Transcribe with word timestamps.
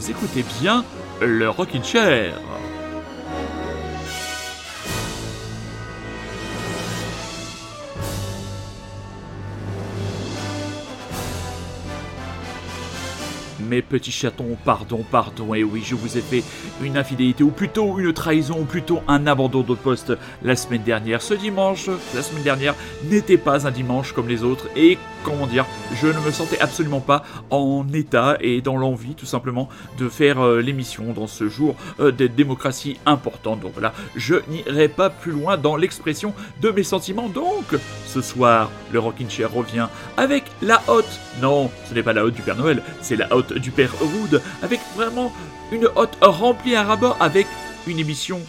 vous 0.00 0.10
écoutez 0.10 0.44
bien 0.62 0.82
le 1.20 1.50
Rockin' 1.50 1.84
Chair. 1.84 2.40
Mes 13.80 13.86
petits 13.86 14.12
chatons, 14.12 14.58
pardon, 14.62 15.02
pardon, 15.10 15.54
et 15.54 15.64
oui, 15.64 15.82
je 15.82 15.94
vous 15.94 16.18
ai 16.18 16.20
fait 16.20 16.44
une 16.82 16.98
infidélité, 16.98 17.42
ou 17.42 17.50
plutôt 17.50 17.98
une 17.98 18.12
trahison, 18.12 18.58
ou 18.60 18.64
plutôt 18.66 19.00
un 19.08 19.26
abandon 19.26 19.62
de 19.62 19.74
poste 19.74 20.12
la 20.42 20.54
semaine 20.54 20.82
dernière. 20.82 21.22
Ce 21.22 21.32
dimanche, 21.32 21.88
la 22.14 22.20
semaine 22.20 22.42
dernière, 22.42 22.74
n'était 23.04 23.38
pas 23.38 23.66
un 23.66 23.70
dimanche 23.70 24.12
comme 24.12 24.28
les 24.28 24.44
autres, 24.44 24.68
et 24.76 24.98
comment 25.24 25.46
dire, 25.46 25.64
je 25.94 26.08
ne 26.08 26.20
me 26.20 26.30
sentais 26.30 26.60
absolument 26.60 27.00
pas 27.00 27.24
en 27.50 27.86
état 27.92 28.36
et 28.40 28.60
dans 28.60 28.76
l'envie 28.76 29.14
tout 29.14 29.26
simplement 29.26 29.68
de 29.98 30.08
faire 30.08 30.40
euh, 30.40 30.60
l'émission 30.60 31.12
dans 31.12 31.26
ce 31.26 31.48
jour 31.48 31.74
euh, 32.00 32.12
de 32.12 32.26
démocratie 32.26 32.98
importante. 33.06 33.60
Donc 33.60 33.72
voilà, 33.72 33.92
je 34.16 34.36
n'irai 34.48 34.88
pas 34.88 35.10
plus 35.10 35.32
loin 35.32 35.56
dans 35.56 35.76
l'expression 35.76 36.34
de 36.60 36.70
mes 36.70 36.82
sentiments. 36.82 37.28
Donc, 37.28 37.64
ce 38.06 38.20
soir, 38.20 38.70
le 38.92 38.98
Rockin' 38.98 39.28
Chair 39.28 39.52
revient 39.52 39.88
avec 40.16 40.44
la 40.62 40.82
hotte. 40.88 41.20
Non, 41.40 41.70
ce 41.88 41.94
n'est 41.94 42.02
pas 42.02 42.12
la 42.12 42.24
hotte 42.24 42.34
du 42.34 42.42
Père 42.42 42.56
Noël, 42.56 42.82
c'est 43.00 43.16
la 43.16 43.34
hotte 43.34 43.54
du 43.54 43.69
Avec 44.62 44.80
vraiment 44.96 45.32
une 45.72 45.88
hotte 45.96 46.16
remplie 46.20 46.74
à 46.74 46.84
rabat 46.84 47.16
avec 47.20 47.46
une 47.86 47.98
émission 47.98 48.40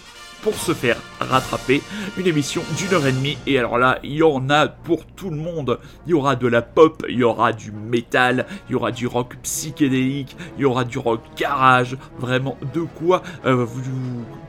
pour 0.42 0.56
se 0.56 0.74
faire 0.74 0.98
rattraper. 1.20 1.82
Une 2.18 2.28
émission 2.28 2.64
d'une 2.78 2.94
heure 2.94 3.06
et 3.06 3.12
demie. 3.12 3.38
Et 3.48 3.58
alors 3.58 3.78
là, 3.78 4.00
il 4.04 4.14
y 4.14 4.24
en 4.24 4.50
a 4.50 4.68
pour 4.68 5.06
tout 5.06 5.30
le 5.30 5.36
monde. 5.36 5.80
Il 6.08 6.12
y 6.12 6.14
aura 6.14 6.36
de 6.36 6.48
la 6.48 6.62
pop, 6.62 7.06
il 7.08 7.18
y 7.18 7.24
aura 7.24 7.54
du 7.54 7.72
métal, 7.72 8.46
il 8.68 8.74
y 8.74 8.76
aura 8.76 8.92
du 8.92 9.08
rock 9.08 9.38
psychédélique, 9.44 10.36
il 10.58 10.62
y 10.62 10.66
aura 10.66 10.84
du 10.84 10.98
rock 10.98 11.22
garage. 11.38 11.98
Vraiment 12.18 12.58
de 12.74 12.82
quoi 12.82 13.22
euh, 13.46 13.64
vous 13.64 13.82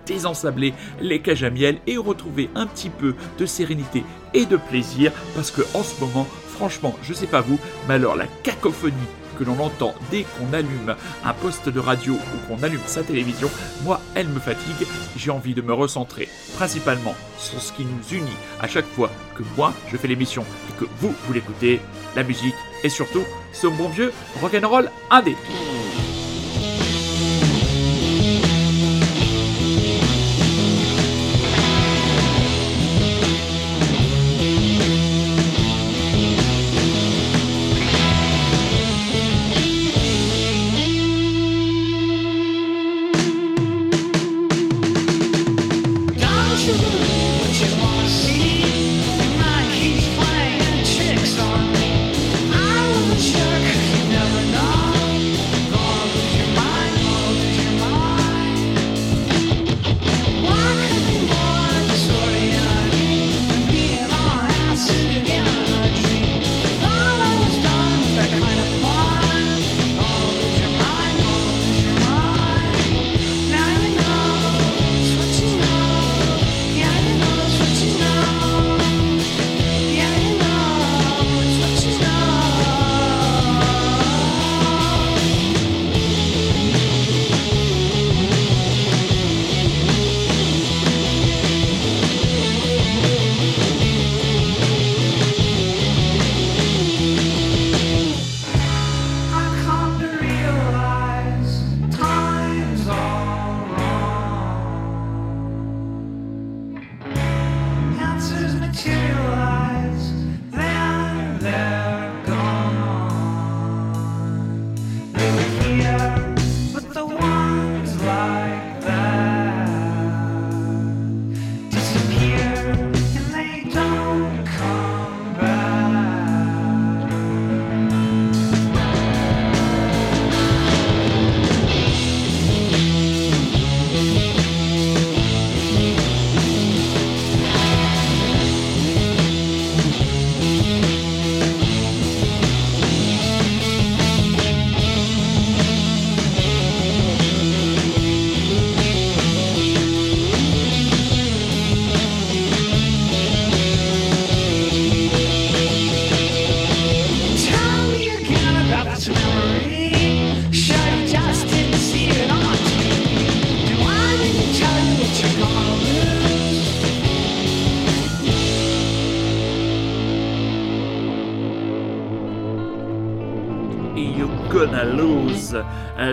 désensabler 0.07 0.75
les 1.01 1.21
cages 1.21 1.45
à 1.45 1.51
miel 1.51 1.79
et 1.87 1.97
retrouver 1.97 2.51
un 2.55 2.67
petit 2.67 2.91
peu 2.91 3.15
de 3.39 3.47
sérénité 3.47 4.05
et 4.35 4.47
de 4.47 4.57
plaisir. 4.57 5.13
Parce 5.35 5.51
que 5.51 5.63
en 5.75 5.83
ce 5.83 6.01
moment, 6.01 6.27
franchement, 6.49 6.97
je 7.03 7.13
sais 7.13 7.27
pas 7.27 7.41
vous, 7.41 7.59
mais 7.87 7.95
alors 7.95 8.17
la 8.17 8.27
cacophonie 8.43 8.95
que 9.39 9.45
l'on 9.45 9.59
entend 9.61 9.95
dès 10.11 10.25
qu'on 10.25 10.53
allume 10.53 10.95
un 11.25 11.33
poste 11.35 11.69
de 11.69 11.81
radio 11.81 12.15
ou 12.15 12.47
qu'on 12.47 12.63
allume 12.63 12.81
sa 12.87 13.03
télévision, 13.03 13.51
moi, 13.85 14.01
elle 14.15 14.29
me 14.29 14.41
fatigue. 14.41 14.87
J'ai 15.17 15.31
envie 15.31 15.55
de 15.55 15.63
me 15.63 15.73
recentrer 15.73 16.29
principalement 16.57 17.15
sur 17.39 17.61
ce 17.61 17.73
qui 17.73 17.85
nous 17.85 18.17
unit 18.17 18.37
à 18.61 18.69
chaque 18.69 18.87
fois 18.87 19.11
que 19.35 19.43
moi, 19.57 19.73
je 19.91 19.97
fais 19.97 20.09
l'émission 20.09 20.45
et 20.71 20.81
que 20.81 20.89
vous, 20.99 21.15
vous 21.27 21.33
l'écoutez, 21.33 21.81
la 22.17 22.23
musique 22.23 22.55
et 22.85 22.89
surtout 22.89 23.25
ce 23.53 23.67
bon 23.67 23.89
vieux 23.89 24.13
rock'n'roll 24.41 24.91
indé. 25.11 25.37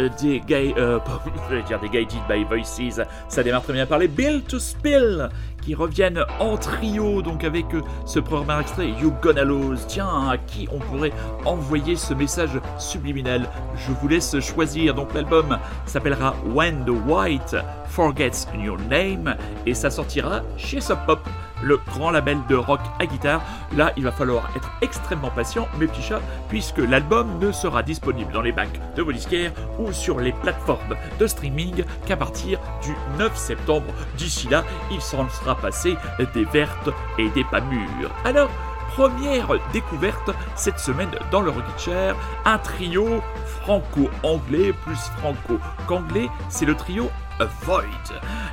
Des 0.08 0.40
gay, 0.40 0.74
euh, 0.78 1.00
je 1.52 1.68
dire 1.68 1.80
des 1.80 1.90
Guided 1.90 2.20
by 2.30 2.44
Voices, 2.44 3.02
ça 3.28 3.44
démarre 3.44 3.64
très 3.64 3.74
bien 3.74 3.86
par 3.86 3.98
les 3.98 4.08
Bill 4.08 4.44
to 4.44 4.60
Spill 4.60 5.30
qui 5.62 5.76
reviennent 5.76 6.24
en 6.40 6.58
trio 6.58 7.22
donc 7.22 7.44
avec 7.44 7.66
euh, 7.74 7.82
ce 8.06 8.20
premier 8.20 8.60
extrait 8.60 8.90
You 8.90 9.14
Gonna 9.22 9.44
Lose. 9.44 9.86
Tiens, 9.88 10.30
à 10.30 10.38
qui 10.38 10.68
on 10.72 10.80
pourrait 10.80 11.12
envoyer 11.46 11.96
ce 11.96 12.14
message 12.14 12.60
subliminal? 12.78 13.50
Je 13.76 13.92
vous 13.92 14.08
laisse 14.08 14.40
choisir. 14.40 14.94
Donc 14.94 15.14
l'album 15.14 15.58
s'appellera 15.86 16.36
When 16.54 16.86
the 16.86 17.08
White 17.08 17.56
Forgets 17.88 18.48
Your 18.58 18.78
Name 18.90 19.36
et 19.66 19.74
ça 19.74 19.90
sortira 19.90 20.42
chez 20.58 20.80
Sub 20.80 20.98
Pop 21.06 21.20
le 21.62 21.78
grand 21.78 22.12
label 22.12 22.38
de 22.48 22.56
rock 22.56 22.80
à 23.00 23.06
guitare. 23.06 23.42
Là, 23.76 23.92
il 23.98 24.04
va 24.04 24.12
falloir 24.12 24.50
extrêmement 24.82 25.30
patient, 25.30 25.68
mes 25.78 25.88
petits 25.88 26.02
chats, 26.02 26.22
puisque 26.48 26.80
l'album 26.80 27.40
ne 27.40 27.52
sera 27.52 27.84
disponible 27.84 28.32
dans 28.32 28.42
les 28.42 28.52
bacs 28.52 28.80
de 28.96 29.02
vos 29.02 29.12
disquaires 29.12 29.52
ou 29.80 29.92
sur 29.92 30.20
les 30.20 30.32
plateformes 30.32 30.96
de 31.20 31.28
streaming 31.28 31.84
qu'à 32.06 32.18
partir 32.18 32.60
du 32.82 32.96
9 33.18 33.36
septembre. 33.36 33.94
D'ici 34.18 34.48
là, 34.48 34.64
il 34.92 35.02
s'en 35.02 35.28
sera 35.30 35.56
passé 35.56 35.96
des 36.34 36.46
vertes 36.46 36.90
et 37.18 37.30
des 37.30 37.44
pas 37.44 37.62
mûres. 37.62 38.12
Alors, 38.26 38.50
première 38.96 39.48
découverte 39.72 40.32
cette 40.56 40.80
semaine 40.80 41.12
dans 41.32 41.42
le 41.42 41.52
Rocket 41.52 41.80
Chair, 41.80 42.16
un 42.46 42.58
trio 42.58 43.22
franco-anglais 43.62 44.74
plus 44.86 45.00
franco-anglais, 45.20 46.30
c'est 46.50 46.66
le 46.66 46.76
trio 46.76 47.10
Avoid. 47.40 47.86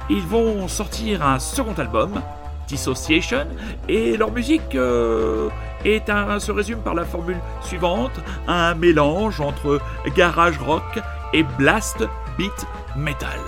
Ils 0.08 0.26
vont 0.26 0.69
sortir 0.69 1.26
un 1.26 1.38
second 1.40 1.75
album 1.75 2.23
Dissociation, 2.67 3.46
et 3.88 4.17
leur 4.17 4.32
musique 4.32 4.75
euh, 4.75 5.49
est 5.86 6.10
un, 6.10 6.38
se 6.40 6.52
résume 6.52 6.80
par 6.80 6.94
la 6.94 7.04
formule 7.04 7.40
suivante, 7.60 8.20
un 8.48 8.74
mélange 8.74 9.40
entre 9.40 9.80
garage 10.14 10.58
rock 10.58 10.98
et 11.32 11.42
Blast 11.42 12.04
Beat 12.36 12.66
Metal. 12.96 13.38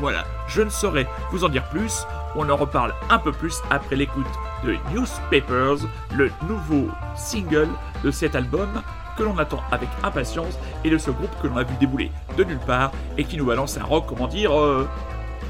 Voilà, 0.00 0.24
je 0.46 0.62
ne 0.62 0.70
saurais 0.70 1.08
vous 1.32 1.44
en 1.44 1.48
dire 1.48 1.68
plus, 1.70 2.06
on 2.36 2.48
en 2.48 2.56
reparle 2.56 2.94
un 3.10 3.18
peu 3.18 3.32
plus 3.32 3.60
après 3.70 3.96
l'écoute 3.96 4.26
de 4.64 4.76
Newspapers, 4.92 5.88
le 6.16 6.30
nouveau 6.48 6.88
single 7.16 7.68
de 8.04 8.10
cet 8.10 8.36
album 8.36 8.68
que 9.16 9.24
l'on 9.24 9.36
attend 9.38 9.62
avec 9.72 9.88
impatience 10.04 10.56
et 10.84 10.90
de 10.90 10.98
ce 10.98 11.10
groupe 11.10 11.30
que 11.42 11.48
l'on 11.48 11.56
a 11.56 11.64
vu 11.64 11.74
débouler 11.80 12.12
de 12.36 12.44
nulle 12.44 12.60
part 12.60 12.92
et 13.16 13.24
qui 13.24 13.36
nous 13.36 13.46
balance 13.46 13.76
un 13.76 13.84
rock, 13.84 14.04
comment 14.06 14.28
dire, 14.28 14.56
euh, 14.56 14.88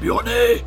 burné 0.01 0.63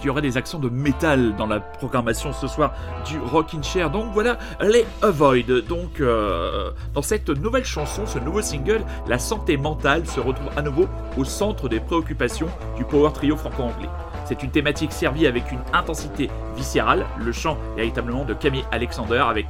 qu'il 0.00 0.08
y 0.08 0.10
aurait 0.10 0.22
des 0.22 0.36
accents 0.36 0.58
de 0.58 0.68
métal 0.68 1.36
dans 1.36 1.46
la 1.46 1.60
programmation 1.60 2.32
ce 2.32 2.48
soir 2.48 2.72
du 3.06 3.18
Rockin' 3.18 3.62
Chair. 3.62 3.90
Donc 3.90 4.06
voilà 4.12 4.38
les 4.60 4.86
Avoid. 5.02 5.66
Donc 5.68 6.00
euh, 6.00 6.70
dans 6.94 7.02
cette 7.02 7.28
nouvelle 7.28 7.64
chanson, 7.64 8.06
ce 8.06 8.18
nouveau 8.18 8.42
single, 8.42 8.82
la 9.06 9.18
santé 9.18 9.56
mentale 9.56 10.06
se 10.06 10.20
retrouve 10.20 10.48
à 10.56 10.62
nouveau 10.62 10.86
au 11.16 11.24
centre 11.24 11.68
des 11.68 11.80
préoccupations 11.80 12.48
du 12.76 12.84
power 12.84 13.12
trio 13.12 13.36
franco-anglais. 13.36 13.88
C'est 14.24 14.42
une 14.42 14.50
thématique 14.50 14.92
servie 14.92 15.26
avec 15.26 15.50
une 15.52 15.60
intensité 15.72 16.30
viscérale, 16.56 17.04
le 17.18 17.32
chant 17.32 17.58
véritablement 17.76 18.24
de 18.24 18.34
Camille 18.34 18.64
Alexander 18.70 19.22
avec 19.28 19.46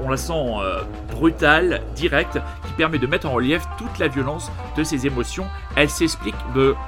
on 0.00 0.10
la 0.10 0.16
sent 0.16 0.32
euh, 0.32 0.82
brutale, 1.12 1.82
directe, 1.94 2.38
qui 2.66 2.72
permet 2.76 2.98
de 2.98 3.06
mettre 3.06 3.26
en 3.26 3.32
relief 3.32 3.64
toute 3.78 3.98
la 3.98 4.08
violence 4.08 4.50
de 4.76 4.84
ses 4.84 5.06
émotions. 5.06 5.46
Elle 5.76 5.90
s'explique 5.90 6.36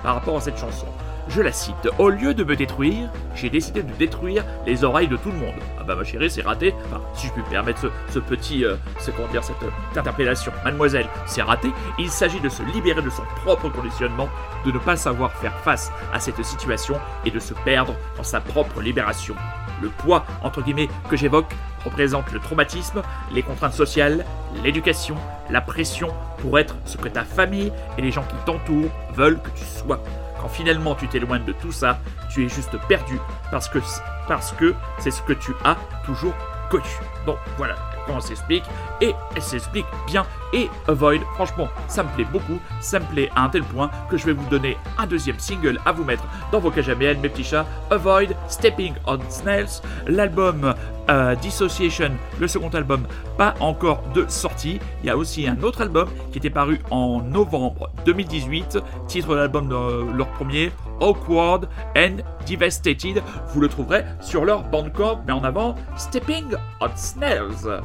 par 0.02 0.14
rapport 0.14 0.36
à 0.36 0.40
cette 0.40 0.58
chanson. 0.58 0.86
Je 1.30 1.42
la 1.42 1.52
cite. 1.52 1.88
Au 1.98 2.08
lieu 2.08 2.34
de 2.34 2.42
me 2.42 2.56
détruire, 2.56 3.08
j'ai 3.36 3.50
décidé 3.50 3.84
de 3.84 3.92
détruire 3.92 4.44
les 4.66 4.82
oreilles 4.82 5.06
de 5.06 5.16
tout 5.16 5.30
le 5.30 5.38
monde. 5.38 5.54
Ah 5.78 5.84
bah 5.84 5.94
ma 5.94 6.02
chérie, 6.02 6.28
c'est 6.28 6.42
raté. 6.42 6.74
Si 7.14 7.28
je 7.28 7.32
puis 7.32 7.42
permettre 7.48 7.88
ce, 8.08 8.18
petit, 8.18 8.64
euh, 8.64 8.74
ce, 8.98 9.12
dire, 9.30 9.44
cette, 9.44 9.62
euh, 9.62 9.98
interpellation. 9.98 10.50
Mademoiselle, 10.64 11.06
c'est 11.26 11.42
raté. 11.42 11.68
Il 12.00 12.10
s'agit 12.10 12.40
de 12.40 12.48
se 12.48 12.64
libérer 12.74 13.00
de 13.00 13.10
son 13.10 13.22
propre 13.44 13.68
conditionnement, 13.68 14.28
de 14.66 14.72
ne 14.72 14.78
pas 14.78 14.96
savoir 14.96 15.30
faire 15.34 15.56
face 15.58 15.92
à 16.12 16.18
cette 16.18 16.44
situation 16.44 16.96
et 17.24 17.30
de 17.30 17.38
se 17.38 17.54
perdre 17.64 17.94
dans 18.16 18.24
sa 18.24 18.40
propre 18.40 18.80
libération. 18.80 19.36
Le 19.80 19.88
poids, 19.88 20.26
entre 20.42 20.62
guillemets, 20.62 20.88
que 21.08 21.16
j'évoque 21.16 21.54
représente 21.84 22.32
le 22.32 22.40
traumatisme, 22.40 23.02
les 23.32 23.44
contraintes 23.44 23.72
sociales, 23.74 24.24
l'éducation, 24.64 25.14
la 25.48 25.60
pression 25.60 26.08
pour 26.38 26.58
être 26.58 26.74
ce 26.86 26.96
que 26.96 27.08
ta 27.08 27.22
famille 27.22 27.72
et 27.96 28.02
les 28.02 28.10
gens 28.10 28.24
qui 28.24 28.34
t'entourent 28.44 28.90
veulent 29.14 29.40
que 29.40 29.50
tu 29.50 29.64
sois. 29.64 30.02
Quand 30.40 30.48
finalement 30.48 30.94
tu 30.94 31.06
t'éloignes 31.06 31.44
de 31.44 31.52
tout 31.52 31.72
ça, 31.72 31.98
tu 32.30 32.44
es 32.44 32.48
juste 32.48 32.76
perdu 32.88 33.18
parce 33.50 33.68
que 33.68 33.78
parce 34.26 34.52
que 34.52 34.74
c'est 34.98 35.10
ce 35.10 35.22
que 35.22 35.32
tu 35.32 35.52
as 35.64 35.76
toujours 36.04 36.34
connu. 36.70 36.84
Donc 37.26 37.36
voilà, 37.58 37.74
comment 38.06 38.20
s'explique 38.20 38.64
et 39.00 39.12
elle 39.34 39.42
s'explique 39.42 39.86
bien 40.06 40.24
et 40.52 40.68
Avoid, 40.88 41.20
franchement, 41.34 41.68
ça 41.88 42.02
me 42.02 42.08
plaît 42.10 42.26
beaucoup, 42.32 42.58
ça 42.80 42.98
me 43.00 43.04
plaît 43.06 43.30
à 43.36 43.44
un 43.44 43.48
tel 43.48 43.62
point 43.62 43.90
que 44.08 44.16
je 44.16 44.26
vais 44.26 44.32
vous 44.32 44.48
donner 44.48 44.76
un 44.98 45.06
deuxième 45.06 45.38
single 45.38 45.78
à 45.84 45.92
vous 45.92 46.04
mettre 46.04 46.24
dans 46.52 46.60
vos 46.60 46.70
cages 46.70 46.88
à 46.88 46.94
mes 46.94 47.14
petits 47.14 47.44
chats, 47.44 47.66
Avoid, 47.90 48.34
Stepping 48.48 48.94
on 49.06 49.18
Snails, 49.28 49.82
l'album 50.06 50.74
Dissociation, 51.40 52.12
le 52.38 52.48
second 52.48 52.68
album, 52.68 53.06
pas 53.36 53.54
encore 53.60 54.02
de 54.14 54.24
sortie. 54.28 54.78
Il 55.02 55.06
y 55.06 55.10
a 55.10 55.16
aussi 55.16 55.46
un 55.48 55.60
autre 55.62 55.80
album 55.80 56.08
qui 56.32 56.38
était 56.38 56.50
paru 56.50 56.80
en 56.90 57.20
novembre 57.20 57.90
2018, 58.04 58.78
titre 59.08 59.30
de 59.30 59.36
l'album 59.36 59.68
de 59.68 60.12
leur 60.16 60.28
premier, 60.32 60.70
Awkward 61.00 61.68
and 61.96 62.18
Devastated. 62.48 63.22
Vous 63.48 63.60
le 63.60 63.68
trouverez 63.68 64.04
sur 64.20 64.44
leur 64.44 64.62
bandcamp, 64.62 65.22
mais 65.26 65.32
en 65.32 65.44
avant, 65.44 65.74
Stepping 65.96 66.54
on 66.80 66.88
Snails. 66.96 67.80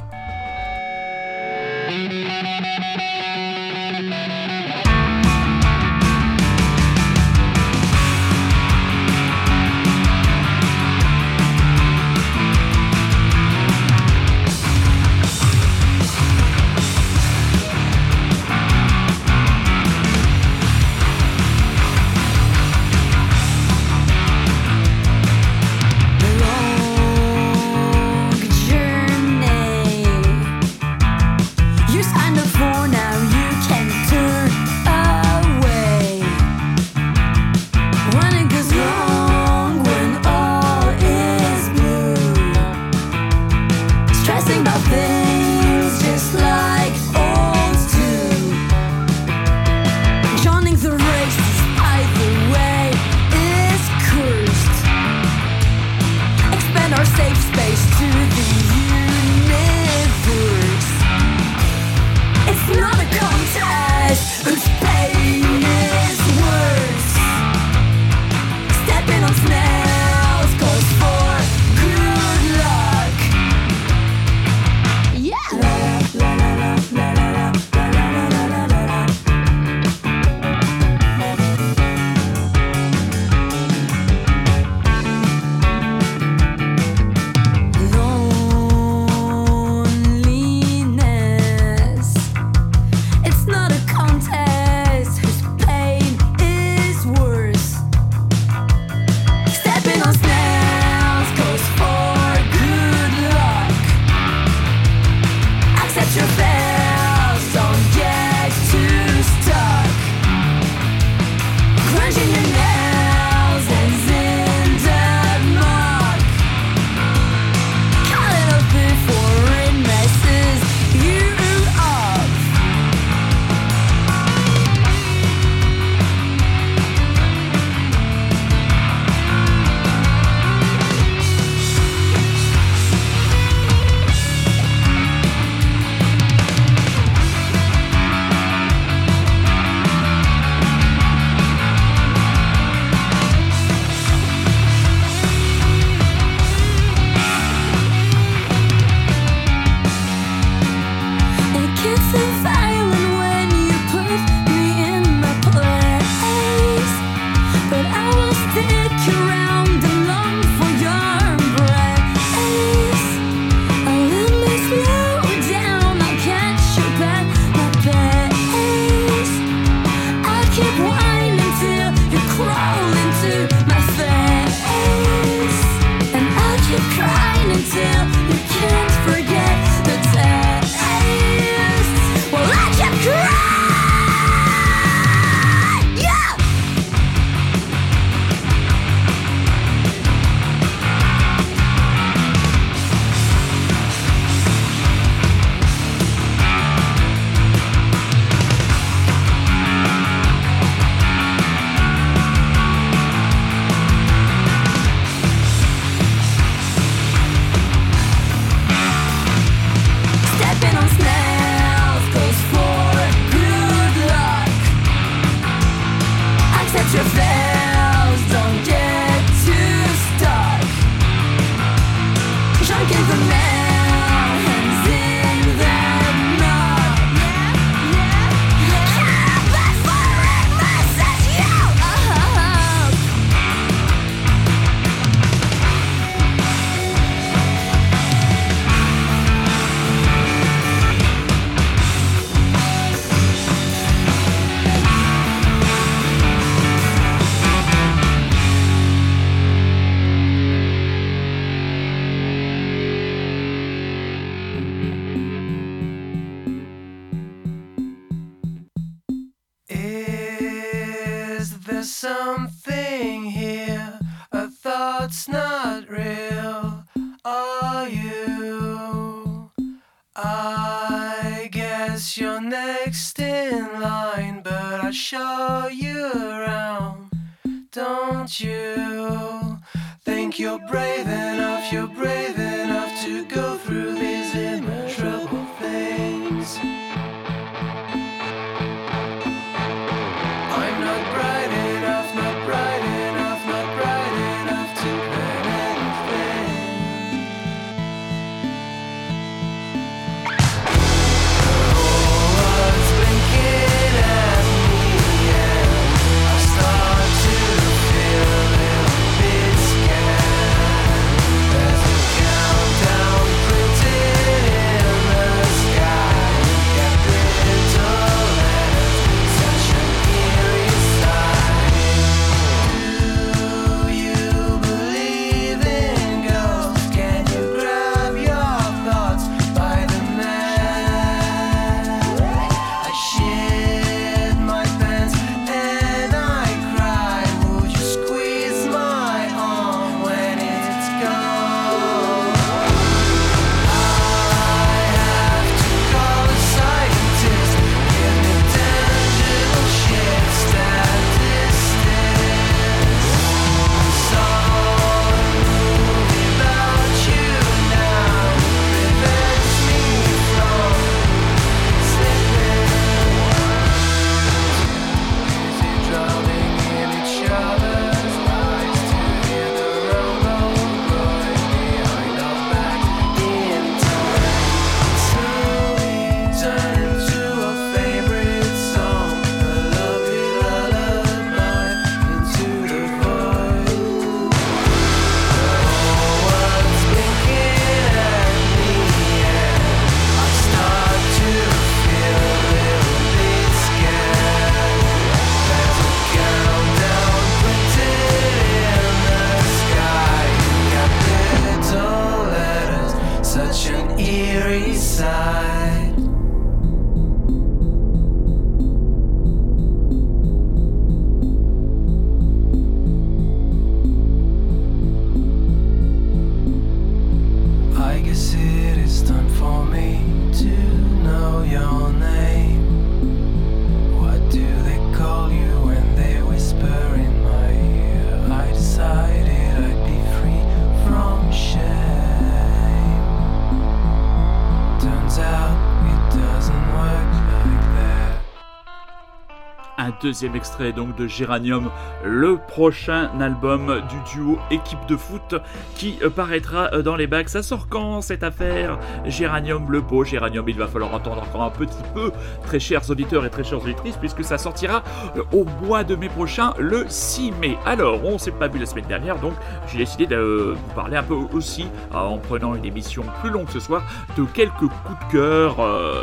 Deuxième 440.05 440.35
extrait 440.35 440.72
donc 440.72 440.96
de 440.98 441.07
Géranium, 441.07 441.72
le 442.03 442.37
prochain 442.37 443.09
album 443.20 443.81
du 443.89 444.13
duo 444.13 444.37
équipe 444.51 444.85
de 444.87 444.96
foot 444.96 445.33
qui 445.74 445.98
euh, 446.03 446.11
paraîtra 446.11 446.70
euh, 446.74 446.83
dans 446.83 446.96
les 446.96 447.07
bacs. 447.07 447.27
Ça 447.27 447.41
sort 447.41 447.68
quand 447.70 448.01
cette 448.01 448.22
affaire? 448.22 448.77
Géranium, 449.05 449.72
le 449.72 449.81
beau 449.81 450.03
Géranium, 450.03 450.48
il 450.48 450.57
va 450.59 450.68
falloir 450.68 450.94
entendre 450.94 451.24
encore 451.24 451.41
un 451.41 451.50
petit 451.50 451.81
peu, 451.96 452.11
très 452.46 452.59
chers 452.59 452.87
auditeurs 452.87 453.25
et 453.25 453.31
très 453.31 453.44
chères 453.44 453.63
auditrices, 453.63 453.98
puisque 453.98 454.24
ça 454.24 454.37
sortira 454.37 454.83
euh, 455.18 455.24
au 455.33 455.44
mois 455.65 455.83
de 455.83 455.96
mai 455.96 456.09
prochain, 456.09 456.53
le 456.59 456.85
6 456.87 457.31
mai. 457.41 457.57
Alors, 457.65 458.05
on 458.05 458.20
s'est 458.20 458.29
pas 458.29 458.48
vu 458.48 458.59
la 458.59 458.68
semaine 458.68 458.85
dernière, 458.85 459.18
donc 459.18 459.33
j'ai 459.68 459.79
décidé 459.79 460.05
de 460.05 460.55
vous 460.55 460.74
parler 460.75 460.98
un 460.98 461.03
peu 461.03 461.15
aussi, 461.33 461.65
en 461.91 462.20
prenant 462.20 462.53
une 462.53 462.65
émission 462.65 463.01
plus 463.22 463.31
longue 463.31 463.50
ce 463.50 463.59
soir, 463.59 463.81
de 464.15 464.24
quelques 464.25 464.53
coups 464.59 465.07
de 465.07 465.11
cœur, 465.11 465.55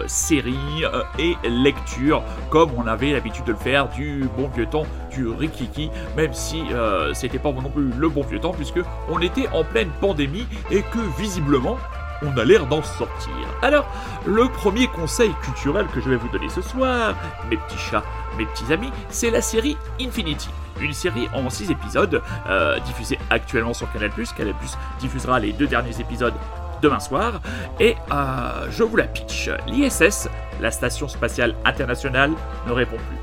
séries 0.08 0.82
et 1.20 1.36
lectures, 1.48 2.24
comme 2.50 2.70
on 2.76 2.88
avait 2.88 3.12
l'habitude 3.12 3.44
de 3.44 3.52
le 3.52 3.58
faire 3.58 3.91
du 3.94 4.24
bon 4.37 4.48
vieux 4.48 4.66
temps 4.66 4.87
du 5.11 5.28
Rikiki, 5.28 5.90
même 6.16 6.33
si 6.33 6.62
euh, 6.72 7.12
c'était 7.14 7.38
pas 7.38 7.52
non 7.52 7.70
plus 7.70 7.90
le 7.98 8.09
bon 8.09 8.22
vieux 8.22 8.40
temps, 8.40 8.52
puisque 8.52 8.81
on 9.11 9.20
était 9.20 9.48
en 9.48 9.64
pleine 9.64 9.90
pandémie 10.00 10.46
et 10.70 10.83
que 10.83 11.20
visiblement 11.20 11.78
on 12.22 12.37
a 12.38 12.44
l'air 12.44 12.66
d'en 12.66 12.83
sortir. 12.83 13.33
Alors, 13.62 13.87
le 14.26 14.48
premier 14.48 14.87
conseil 14.87 15.33
culturel 15.42 15.87
que 15.88 16.00
je 16.00 16.09
vais 16.09 16.16
vous 16.16 16.28
donner 16.28 16.48
ce 16.48 16.62
soir, 16.62 17.14
mes 17.50 17.57
petits 17.57 17.78
chats, 17.78 18.05
mes 18.38 18.46
petits 18.46 18.72
amis, 18.72 18.90
c'est 19.09 19.31
la 19.31 19.42
série 19.42 19.76
Infinity. 20.00 20.48
Une 20.81 20.92
série 20.92 21.28
en 21.35 21.48
6 21.48 21.70
épisodes, 21.70 22.22
euh, 22.48 22.78
diffusée 22.81 23.18
actuellement 23.31 23.74
sur 23.74 23.90
Canal+. 23.92 24.11
Canal+, 24.37 24.55
diffusera 25.00 25.40
les 25.40 25.52
deux 25.52 25.66
derniers 25.66 26.00
épisodes 26.00 26.35
demain 26.81 27.00
soir. 27.00 27.40
Et 27.81 27.96
euh, 28.12 28.66
je 28.70 28.83
vous 28.83 28.96
la 28.96 29.05
pitch. 29.05 29.50
L'ISS, 29.66 30.28
la 30.61 30.70
Station 30.70 31.09
Spatiale 31.09 31.55
Internationale, 31.64 32.33
ne 32.66 32.72
répond 32.72 32.96
plus. 32.96 33.21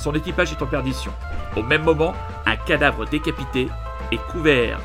Son 0.00 0.14
équipage 0.14 0.52
est 0.52 0.62
en 0.62 0.66
perdition. 0.66 1.12
Au 1.56 1.62
même 1.62 1.82
moment, 1.82 2.14
un 2.46 2.56
cadavre 2.56 3.04
décapité 3.04 3.68
et 4.10 4.16
couvert 4.16 4.80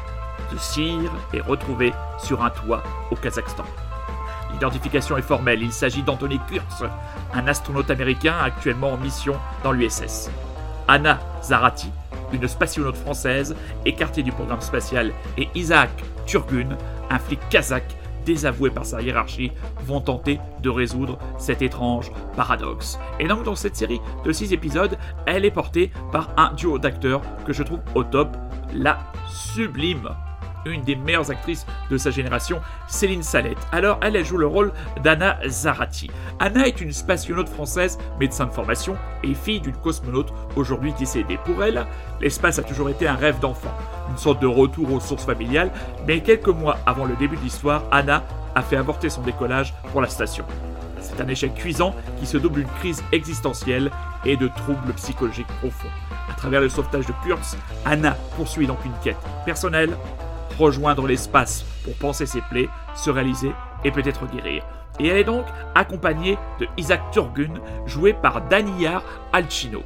de 0.52 0.58
cire 0.58 1.10
est 1.34 1.40
retrouvé 1.40 1.94
sur 2.20 2.44
un 2.44 2.50
toit 2.50 2.84
au 3.12 3.16
Kazakhstan. 3.16 3.64
L'identification 4.52 5.18
est 5.18 5.22
formelle, 5.22 5.62
il 5.62 5.72
s'agit 5.72 6.04
d'Anthony 6.04 6.40
Kurtz, 6.50 6.84
un 7.34 7.48
astronaute 7.48 7.90
américain 7.92 8.36
actuellement 8.44 8.92
en 8.92 8.98
mission 8.98 9.36
dans 9.64 9.72
l'USS. 9.72 10.30
Anna 10.90 11.20
Zarati, 11.42 11.92
une 12.34 12.48
spationaute 12.48 12.98
française 12.98 13.56
écartée 13.86 14.22
du 14.22 14.34
programme 14.34 14.62
spatial, 14.62 15.14
et 15.38 15.48
Isaac 15.56 15.92
Turgun, 16.26 16.78
un 17.10 17.20
flic 17.20 17.40
kazakh 17.50 17.96
désavoués 18.26 18.72
par 18.72 18.86
sa 18.86 19.02
hiérarchie, 19.02 19.52
vont 19.86 20.02
tenter 20.02 20.40
de 20.62 20.70
résoudre 20.70 21.18
cet 21.38 21.62
étrange 21.62 22.12
paradoxe. 22.36 23.00
Et 23.20 23.28
donc 23.28 23.44
dans 23.44 23.56
cette 23.56 23.76
série 23.76 24.02
de 24.26 24.32
6 24.32 24.54
épisodes, 24.54 24.98
elle 25.26 25.46
est 25.46 25.52
portée 25.52 25.92
par 26.12 26.30
un 26.38 26.54
duo 26.54 26.80
d'acteurs 26.80 27.22
que 27.46 27.54
je 27.54 27.64
trouve 27.64 27.80
au 27.94 28.04
top, 28.04 28.36
la 28.74 29.00
sublime 29.28 30.10
une 30.66 30.82
des 30.82 30.96
meilleures 30.96 31.32
actrices 31.32 31.66
de 31.90 31.98
sa 31.98 32.12
génération, 32.12 32.62
Céline 32.88 33.24
Salette. 33.24 33.58
Alors, 33.72 34.00
elle, 34.02 34.16
elle 34.16 34.26
joue 34.26 34.38
le 34.38 34.48
rôle 34.48 34.72
d'Anna 35.04 35.38
Zarati. 35.48 36.10
Anna 36.40 36.68
est 36.68 36.82
une 36.82 36.92
spationaute 36.92 37.50
française, 37.50 37.98
médecin 38.20 38.46
de 38.46 38.52
formation 38.52 38.98
et 39.24 39.34
fille 39.34 39.62
d'une 39.62 39.76
cosmonaute 39.78 40.34
aujourd'hui 40.56 40.94
décédée. 40.98 41.38
Pour 41.46 41.64
elle, 41.64 41.86
l'espace 42.22 42.60
a 42.60 42.64
toujours 42.64 42.90
été 42.90 43.08
un 43.08 43.16
rêve 43.16 43.40
d'enfant, 43.40 43.74
une 44.10 44.18
sorte 44.18 44.42
de 44.42 44.48
retour 44.48 44.92
aux 44.92 45.00
sources 45.00 45.26
familiales, 45.26 45.72
mais 46.08 46.22
quelques 46.22 46.48
mois 46.48 46.80
avant 46.86 47.06
le 47.06 47.16
début 47.16 47.38
de 47.38 47.42
l'histoire, 47.42 47.84
Anna 47.92 48.24
a 48.56 48.62
fait 48.62 48.78
avorter 48.78 49.10
son 49.10 49.22
décollage 49.22 49.74
pour 49.92 50.02
la 50.02 50.08
station. 50.08 50.46
C'est 51.02 51.22
un 51.22 51.28
échec 51.28 51.54
cuisant 51.54 51.94
qui 52.20 52.26
se 52.26 52.38
double 52.38 52.62
d'une 52.62 52.74
crise 52.80 53.04
existentielle 53.12 53.92
et 54.26 54.38
de 54.38 54.48
troubles 54.48 54.94
psychologiques 54.94 55.48
profonds. 55.60 55.90
À 56.30 56.34
travers 56.34 56.62
le 56.62 56.70
sauvetage 56.70 57.06
de 57.06 57.14
Kurtz, 57.24 57.56
Anna 57.86 58.18
poursuit 58.36 58.66
donc 58.66 58.84
une 58.86 58.94
quête 59.04 59.18
personnelle, 59.46 59.96
rejoindre 60.58 61.08
l'espace 61.08 61.66
pour 61.84 61.96
penser 61.96 62.26
ses 62.26 62.42
plaies, 62.42 62.70
se 62.96 63.10
réaliser 63.10 63.52
et 63.84 63.92
peut-être 63.92 64.26
guérir. 64.28 64.64
Et 65.00 65.08
elle 65.08 65.18
est 65.18 65.26
donc 65.26 65.46
accompagnée 65.76 66.38
de 66.60 66.68
Isaac 66.78 67.12
Turgun, 67.12 67.54
joué 67.86 68.14
par 68.14 68.42
Daniyar 68.48 69.04
Alcino. 69.34 69.84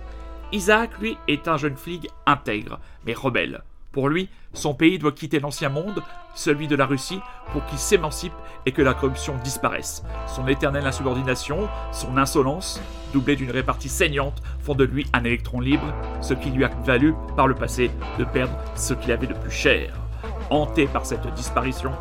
Isaac, 0.52 0.92
lui, 1.00 1.18
est 1.28 1.48
un 1.48 1.58
jeune 1.58 1.76
flic 1.76 2.08
intègre, 2.26 2.80
mais 3.06 3.14
rebelle. 3.14 3.62
Pour 3.92 4.08
lui, 4.10 4.30
son 4.54 4.76
pays 4.76 5.00
doit 5.00 5.12
quitter 5.12 5.40
l'ancien 5.40 5.70
monde, 5.70 6.04
celui 6.36 6.68
de 6.68 6.76
la 6.76 6.86
Russie, 6.86 7.20
pour 7.52 7.66
qu'il 7.66 7.80
s'émancipe 7.80 8.34
et 8.66 8.72
que 8.72 8.84
la 8.84 8.94
corruption 8.94 9.36
disparaisse. 9.44 10.04
Son 10.28 10.48
éternelle 10.48 10.86
insubordination, 10.86 11.68
son 11.92 12.18
insolence, 12.18 12.82
doublée 13.14 13.36
d'une 13.36 13.52
répartie 13.52 13.90
saignante, 13.90 14.42
font 14.60 14.76
de 14.76 14.84
lui 14.84 15.08
un 15.14 15.24
électron 15.24 15.60
libre, 15.60 15.92
ce 16.22 16.36
qui 16.36 16.52
lui 16.52 16.66
a 16.66 16.72
valu, 16.86 17.16
par 17.36 17.48
le 17.48 17.56
passé, 17.56 17.90
de 18.20 18.24
perdre 18.26 18.56
ce 18.76 18.94
qu'il 18.94 19.12
avait 19.12 19.28
de 19.28 19.34
plus 19.34 19.52
cher. 19.52 20.09
Hanté 20.50 20.88
par 20.88 21.06
cette 21.06 21.28
disparition, 21.34 21.92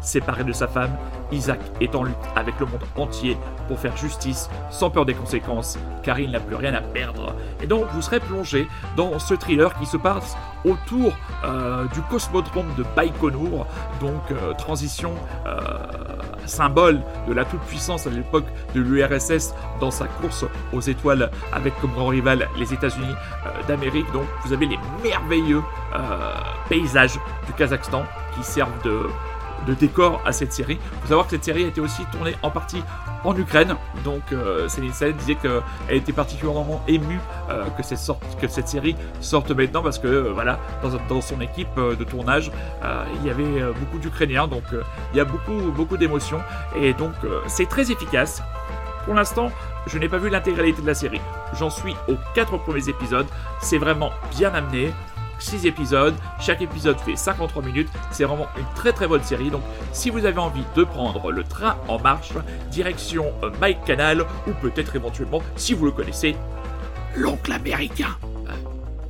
séparé 0.00 0.44
de 0.44 0.52
sa 0.52 0.66
femme, 0.66 0.90
Isaac 1.30 1.60
est 1.80 1.94
en 1.94 2.02
lutte 2.02 2.16
avec 2.36 2.58
le 2.60 2.66
monde 2.66 2.82
entier 2.96 3.36
pour 3.68 3.78
faire 3.78 3.96
justice 3.96 4.50
sans 4.70 4.90
peur 4.90 5.06
des 5.06 5.14
conséquences, 5.14 5.78
car 6.02 6.18
il 6.18 6.30
n'a 6.30 6.40
plus 6.40 6.56
rien 6.56 6.74
à 6.74 6.82
perdre. 6.82 7.34
Et 7.62 7.66
donc 7.66 7.86
vous 7.92 8.02
serez 8.02 8.20
plongé 8.20 8.66
dans 8.96 9.18
ce 9.18 9.34
thriller 9.34 9.72
qui 9.78 9.86
se 9.86 9.96
passe 9.96 10.36
autour 10.64 11.12
euh, 11.44 11.86
du 11.86 12.00
cosmodrome 12.02 12.74
de 12.76 12.84
Baïkonour, 12.94 13.66
donc 14.00 14.30
euh, 14.30 14.52
transition 14.54 15.12
euh, 15.46 15.58
symbole 16.46 17.00
de 17.28 17.32
la 17.32 17.44
toute-puissance 17.44 18.06
à 18.06 18.10
l'époque 18.10 18.46
de 18.74 18.80
l'URSS 18.80 19.54
dans 19.80 19.90
sa 19.90 20.06
course 20.06 20.44
aux 20.72 20.80
étoiles 20.80 21.30
avec 21.52 21.78
comme 21.80 21.92
grand 21.92 22.08
rival 22.08 22.48
les 22.58 22.72
États-Unis 22.72 23.14
d'Amérique. 23.68 24.10
Donc 24.12 24.24
vous 24.44 24.52
avez 24.52 24.66
les 24.66 24.78
merveilleux 25.02 25.62
paysages 26.68 27.18
du 27.46 27.52
Kazakhstan 27.52 28.04
qui 28.34 28.42
servent 28.42 28.82
de 28.84 29.06
de 29.66 29.74
décor 29.74 30.20
à 30.24 30.32
cette 30.32 30.52
série. 30.52 30.78
Il 30.80 31.00
faut 31.02 31.08
savoir 31.08 31.26
que 31.26 31.32
cette 31.32 31.44
série 31.44 31.64
a 31.64 31.68
été 31.68 31.80
aussi 31.80 32.04
tournée 32.12 32.34
en 32.42 32.50
partie 32.50 32.82
en 33.24 33.36
Ukraine, 33.36 33.76
donc 34.04 34.32
euh, 34.32 34.68
Céline 34.68 34.92
Salette 34.92 35.16
disait 35.18 35.36
qu'elle 35.36 35.96
était 35.96 36.12
particulièrement 36.12 36.82
émue 36.88 37.20
euh, 37.50 37.64
que, 37.76 38.48
cette 38.48 38.68
série 38.68 38.96
sorte 39.20 39.50
maintenant 39.50 39.82
parce 39.82 39.98
que 39.98 40.08
euh, 40.08 40.32
voilà, 40.32 40.58
dans, 41.08 41.20
son 41.20 41.40
équipe 41.40 41.68
euh, 41.78 41.94
de 41.94 42.04
tournage, 42.04 42.50
il 43.20 43.26
y 43.26 43.30
avait 43.30 43.72
beaucoup 43.78 43.98
d'Ukrainiens, 43.98 44.48
donc 44.48 44.64
il 45.12 45.16
y 45.16 45.20
a 45.20 45.24
beaucoup, 45.24 45.70
beaucoup 45.74 45.96
d'émotions 45.96 46.40
et 46.76 46.92
donc 46.92 47.12
c'est 47.46 47.68
très 47.68 47.90
efficace. 47.90 48.42
Pour 49.04 49.14
l'instant, 49.14 49.50
je 49.86 49.98
n'ai 49.98 50.08
pas 50.08 50.18
vu 50.18 50.28
l'intégralité 50.28 50.82
de 50.82 50.86
la 50.86 50.94
série. 50.94 51.20
J'en 51.54 51.70
suis 51.70 51.94
aux 52.08 52.16
quatre 52.34 52.56
premiers 52.58 52.88
épisodes. 52.88 53.26
C'est 53.60 53.78
vraiment 53.78 54.10
bien 54.30 54.52
amené. 54.54 54.92
6 55.42 55.66
épisodes, 55.66 56.14
chaque 56.40 56.62
épisode 56.62 56.98
fait 56.98 57.16
53 57.16 57.62
minutes, 57.62 57.88
c'est 58.10 58.24
vraiment 58.24 58.46
une 58.56 58.64
très 58.74 58.92
très 58.92 59.06
bonne 59.06 59.22
série, 59.22 59.50
donc 59.50 59.62
si 59.92 60.10
vous 60.10 60.24
avez 60.24 60.38
envie 60.38 60.64
de 60.76 60.84
prendre 60.84 61.30
le 61.30 61.44
train 61.44 61.76
en 61.88 61.98
marche, 61.98 62.32
direction 62.70 63.32
euh, 63.42 63.50
Mike 63.60 63.84
Canal, 63.84 64.24
ou 64.46 64.52
peut-être 64.60 64.96
éventuellement, 64.96 65.42
si 65.56 65.74
vous 65.74 65.84
le 65.84 65.92
connaissez, 65.92 66.36
l'oncle 67.16 67.52
américain. 67.52 68.16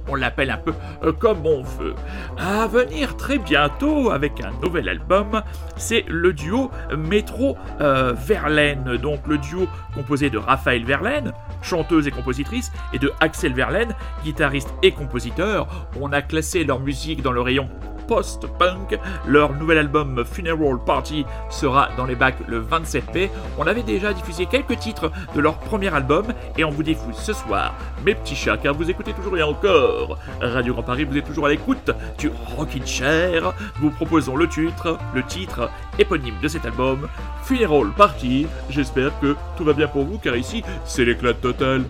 On 0.08 0.16
l'appelle 0.16 0.50
un 0.50 0.58
peu 0.58 0.74
euh, 1.04 1.12
comme 1.12 1.46
on 1.46 1.62
veut. 1.62 1.94
À 2.36 2.66
venir 2.66 3.16
très 3.16 3.38
bientôt 3.38 4.10
avec 4.10 4.40
un 4.40 4.50
nouvel 4.60 4.88
album, 4.88 5.42
c'est 5.76 6.04
le 6.08 6.32
duo 6.32 6.70
Métro 6.96 7.56
euh, 7.80 8.12
Verlaine, 8.12 8.96
donc 8.96 9.20
le 9.28 9.38
duo 9.38 9.68
composé 9.94 10.28
de 10.28 10.38
Raphaël 10.38 10.84
Verlaine, 10.84 11.32
chanteuse 11.62 12.06
et 12.06 12.10
compositrice, 12.10 12.72
et 12.92 12.98
de 12.98 13.12
Axel 13.20 13.54
Verlaine, 13.54 13.94
guitariste 14.24 14.74
et 14.82 14.92
compositeur. 14.92 15.88
On 16.00 16.12
a 16.12 16.22
classé 16.22 16.64
leur 16.64 16.80
musique 16.80 17.22
dans 17.22 17.32
le 17.32 17.40
rayon 17.40 17.68
post-punk. 18.12 18.98
Leur 19.26 19.54
nouvel 19.54 19.78
album 19.78 20.22
Funeral 20.22 20.78
Party 20.84 21.24
sera 21.48 21.88
dans 21.96 22.04
les 22.04 22.14
bacs 22.14 22.46
le 22.46 22.58
27 22.58 23.14
mai. 23.14 23.30
On 23.56 23.66
avait 23.66 23.82
déjà 23.82 24.12
diffusé 24.12 24.44
quelques 24.44 24.78
titres 24.78 25.10
de 25.34 25.40
leur 25.40 25.56
premier 25.56 25.92
album 25.94 26.26
et 26.58 26.64
on 26.64 26.70
vous 26.70 26.82
diffuse 26.82 27.16
ce 27.16 27.32
soir 27.32 27.74
mes 28.04 28.14
petits 28.14 28.36
chats 28.36 28.58
car 28.58 28.74
vous 28.74 28.90
écoutez 28.90 29.14
toujours 29.14 29.38
et 29.38 29.42
encore 29.42 30.18
Radio 30.42 30.74
Grand 30.74 30.82
Paris, 30.82 31.04
vous 31.04 31.16
êtes 31.16 31.24
toujours 31.24 31.46
à 31.46 31.48
l'écoute 31.48 31.90
du 32.18 32.30
Rockin' 32.54 32.86
Chair. 32.86 33.54
Vous 33.80 33.90
proposons 33.90 34.36
le 34.36 34.46
titre, 34.46 34.98
le 35.14 35.22
titre 35.22 35.70
éponyme 35.98 36.34
de 36.42 36.48
cet 36.48 36.66
album, 36.66 37.08
Funeral 37.44 37.92
Party. 37.96 38.46
J'espère 38.68 39.18
que 39.20 39.36
tout 39.56 39.64
va 39.64 39.72
bien 39.72 39.88
pour 39.88 40.04
vous 40.04 40.18
car 40.18 40.36
ici 40.36 40.62
c'est 40.84 41.06
l'éclat 41.06 41.32
total. 41.32 41.84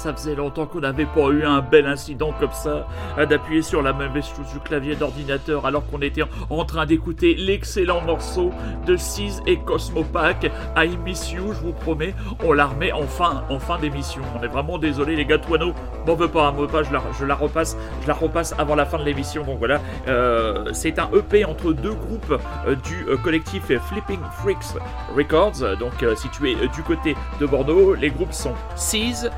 Ça 0.00 0.14
faisait 0.14 0.34
longtemps 0.34 0.66
qu'on 0.66 0.80
n'avait 0.80 1.04
pas 1.04 1.28
eu 1.28 1.44
un 1.44 1.60
bel 1.60 1.86
incident 1.86 2.32
comme 2.38 2.52
ça, 2.52 2.86
d'appuyer 3.28 3.62
sur 3.62 3.82
la 3.82 3.92
mauvaise 3.92 4.24
chose 4.24 4.50
du 4.52 4.60
clavier 4.60 4.96
d'ordinateur 4.96 5.66
alors 5.66 5.86
qu'on 5.86 6.00
était 6.00 6.22
en 6.48 6.64
train 6.64 6.86
d'écouter 6.86 7.34
l'excellent 7.34 8.00
morceau 8.00 8.50
de 8.86 8.96
Seize 8.96 9.42
et 9.46 9.58
Cosmopack, 9.58 10.50
I 10.76 10.96
Miss 11.04 11.32
You, 11.32 11.52
je 11.52 11.60
vous 11.60 11.72
promets, 11.72 12.14
on 12.44 12.52
la 12.52 12.66
remet 12.66 12.92
en 12.92 13.06
fin, 13.06 13.44
en 13.50 13.58
fin 13.58 13.78
d'émission. 13.78 14.22
On 14.38 14.42
est 14.42 14.48
vraiment 14.48 14.78
désolé 14.78 15.16
les 15.16 15.24
gars, 15.24 15.38
Toano, 15.38 15.72
m'en 16.06 16.14
veux 16.14 16.28
pas, 16.28 16.50
m'en 16.50 16.62
veux 16.62 16.66
pas, 16.66 16.82
je 16.82 16.92
la, 16.92 17.02
la, 17.26 17.34
repasse, 17.34 17.76
je 18.02 18.08
la 18.08 18.14
repasse 18.14 18.54
avant 18.58 18.74
la 18.74 18.86
fin 18.86 18.98
de 18.98 19.04
l'émission, 19.04 19.44
donc 19.44 19.58
voilà. 19.58 19.80
Euh, 20.08 20.72
c'est 20.72 20.98
un 20.98 21.10
EP 21.14 21.44
entre 21.44 21.72
deux 21.72 21.94
groupes 21.94 22.40
euh, 22.66 22.74
du 22.74 23.06
euh, 23.08 23.16
collectif 23.16 23.62
Flipping 23.88 24.20
Freaks 24.38 24.78
Records, 25.16 25.76
donc 25.78 25.92
situé 26.16 26.56
du 26.74 26.82
côté 26.82 27.16
de 27.40 27.46
Bordeaux. 27.46 27.94
Les 27.94 28.10
groupes 28.10 28.32
sont 28.32 28.54
Seize, 28.76 29.30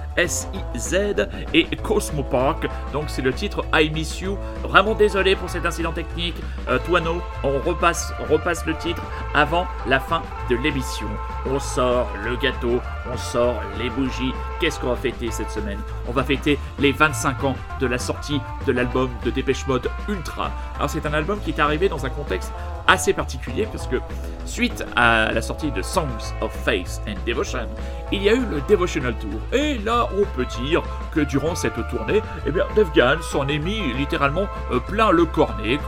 S-I-Z 0.74 1.28
et 1.54 1.64
Cosmo 1.76 2.22
Park. 2.22 2.66
Donc 2.92 3.04
c'est 3.08 3.22
le 3.22 3.32
titre 3.32 3.64
I 3.74 3.90
Miss 3.90 4.20
You. 4.20 4.38
Vraiment 4.62 4.94
désolé 4.94 5.36
pour 5.36 5.48
cet 5.50 5.66
incident 5.66 5.92
technique. 5.92 6.36
Euh, 6.68 6.78
Toano, 6.86 7.22
on 7.42 7.58
repasse 7.60 8.66
le 8.66 8.74
titre 8.76 9.02
avant 9.34 9.66
la 9.86 10.00
fin 10.00 10.22
de 10.50 10.56
l'émission. 10.56 11.06
On 11.46 11.58
sort 11.58 12.08
le 12.24 12.36
gâteau, 12.36 12.80
on 13.10 13.16
sort 13.16 13.60
les 13.78 13.90
bougies. 13.90 14.32
Qu'est-ce 14.60 14.78
qu'on 14.78 14.88
va 14.88 14.96
fêter 14.96 15.30
cette 15.30 15.50
semaine? 15.50 15.78
On 16.08 16.12
va 16.12 16.24
fêter 16.24 16.58
les 16.78 16.92
25 16.92 17.44
ans 17.44 17.56
de 17.80 17.86
la 17.86 17.98
sortie 17.98 18.40
de 18.66 18.72
l'album 18.72 19.10
de 19.24 19.30
Dépêche 19.30 19.66
Mode 19.66 19.88
Ultra. 20.08 20.50
Alors 20.76 20.90
c'est 20.90 21.06
un 21.06 21.14
album 21.14 21.40
qui 21.40 21.50
est 21.50 21.60
arrivé 21.60 21.88
dans 21.88 22.04
un 22.06 22.10
contexte 22.10 22.52
assez 22.86 23.12
particulier 23.12 23.66
parce 23.70 23.86
que 23.86 23.96
suite 24.44 24.84
à 24.96 25.32
la 25.32 25.42
sortie 25.42 25.70
de 25.70 25.82
Songs 25.82 26.34
of 26.40 26.52
Faith 26.64 27.00
and 27.08 27.14
Devotion, 27.26 27.66
il 28.10 28.22
y 28.22 28.28
a 28.28 28.34
eu 28.34 28.44
le 28.44 28.60
Devotional 28.68 29.14
Tour. 29.14 29.40
Et 29.52 29.78
là, 29.78 30.08
on 30.18 30.24
peut 30.36 30.46
dire 30.62 30.82
que 31.12 31.20
durant 31.20 31.54
cette 31.54 31.88
tournée, 31.88 32.20
eh 32.46 32.50
bien, 32.50 32.64
Devgan 32.76 33.20
s'en 33.22 33.46
est 33.48 33.58
mis 33.58 33.92
littéralement 33.94 34.46
euh, 34.72 34.80
plein 34.80 35.10
le 35.10 35.24
cornet, 35.24 35.78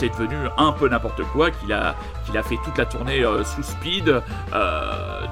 c'est 0.00 0.08
devenu 0.08 0.36
un 0.56 0.72
peu 0.72 0.88
n'importe 0.88 1.22
quoi, 1.24 1.50
qu'il 1.50 1.74
a, 1.74 1.94
qu'il 2.24 2.34
a 2.38 2.42
fait 2.42 2.56
toute 2.64 2.78
la 2.78 2.86
tournée 2.86 3.22
euh, 3.22 3.44
sous 3.44 3.62
speed. 3.62 4.08
Euh, 4.08 4.22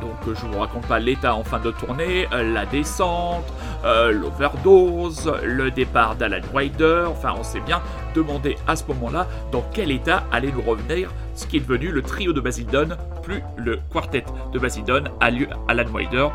donc 0.02 0.34
je 0.34 0.46
vous 0.46 0.58
raconte 0.58 0.86
pas 0.86 0.98
l'état 0.98 1.34
en 1.34 1.42
fin 1.42 1.58
de 1.58 1.70
tournée, 1.70 2.28
la 2.30 2.66
descente, 2.66 3.50
l'overdose, 3.82 5.32
le 5.42 5.70
départ 5.70 6.16
d'Alan 6.16 6.42
Wider. 6.52 7.04
Enfin, 7.08 7.34
on 7.38 7.42
s'est 7.42 7.60
bien 7.60 7.80
demandé 8.14 8.56
à 8.66 8.76
ce 8.76 8.84
moment-là 8.88 9.26
dans 9.52 9.64
quel 9.72 9.90
état 9.90 10.24
allait 10.30 10.52
nous 10.52 10.62
revenir 10.62 11.08
ce 11.34 11.46
qui 11.46 11.56
est 11.56 11.60
devenu 11.60 11.90
le 11.90 12.02
trio 12.02 12.32
de 12.32 12.40
Basildon, 12.40 12.88
plus 13.22 13.42
le 13.56 13.78
quartet 13.92 14.24
de 14.52 14.58
Basildon, 14.58 15.04
Alan 15.20 15.86
Wider. 15.94 16.28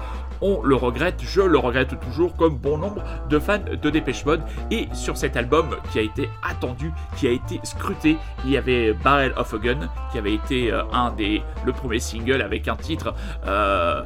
On 0.46 0.62
le 0.62 0.76
regrette, 0.76 1.22
je 1.22 1.40
le 1.40 1.58
regrette 1.58 1.98
toujours 2.02 2.36
comme 2.36 2.58
bon 2.58 2.78
nombre 2.78 3.02
de 3.30 3.40
fans 3.40 3.60
de 3.60 3.90
Dépêche 3.90 4.26
Mode. 4.26 4.42
Et 4.72 4.90
sur 4.92 5.16
cet 5.16 5.38
album 5.38 5.78
qui 5.90 6.00
a 6.00 6.02
été 6.02 6.30
attendu, 6.44 6.92
qui 7.16 7.28
a 7.28 7.32
été 7.32 7.62
scruté, 7.64 8.18
il 8.44 8.52
y 8.52 8.58
avait 8.58 8.92
Barrel 8.92 9.32
of 9.38 9.54
a 9.54 9.58
Gun 9.58 9.90
qui 10.12 10.18
avait 10.18 10.34
été 10.34 10.70
euh, 10.70 10.84
un 10.92 11.12
des 11.12 11.42
le 11.66 11.72
premier 11.72 12.00
single 12.00 12.42
avec 12.42 12.68
un 12.68 12.76
titre. 12.76 13.16
Euh, 13.48 14.04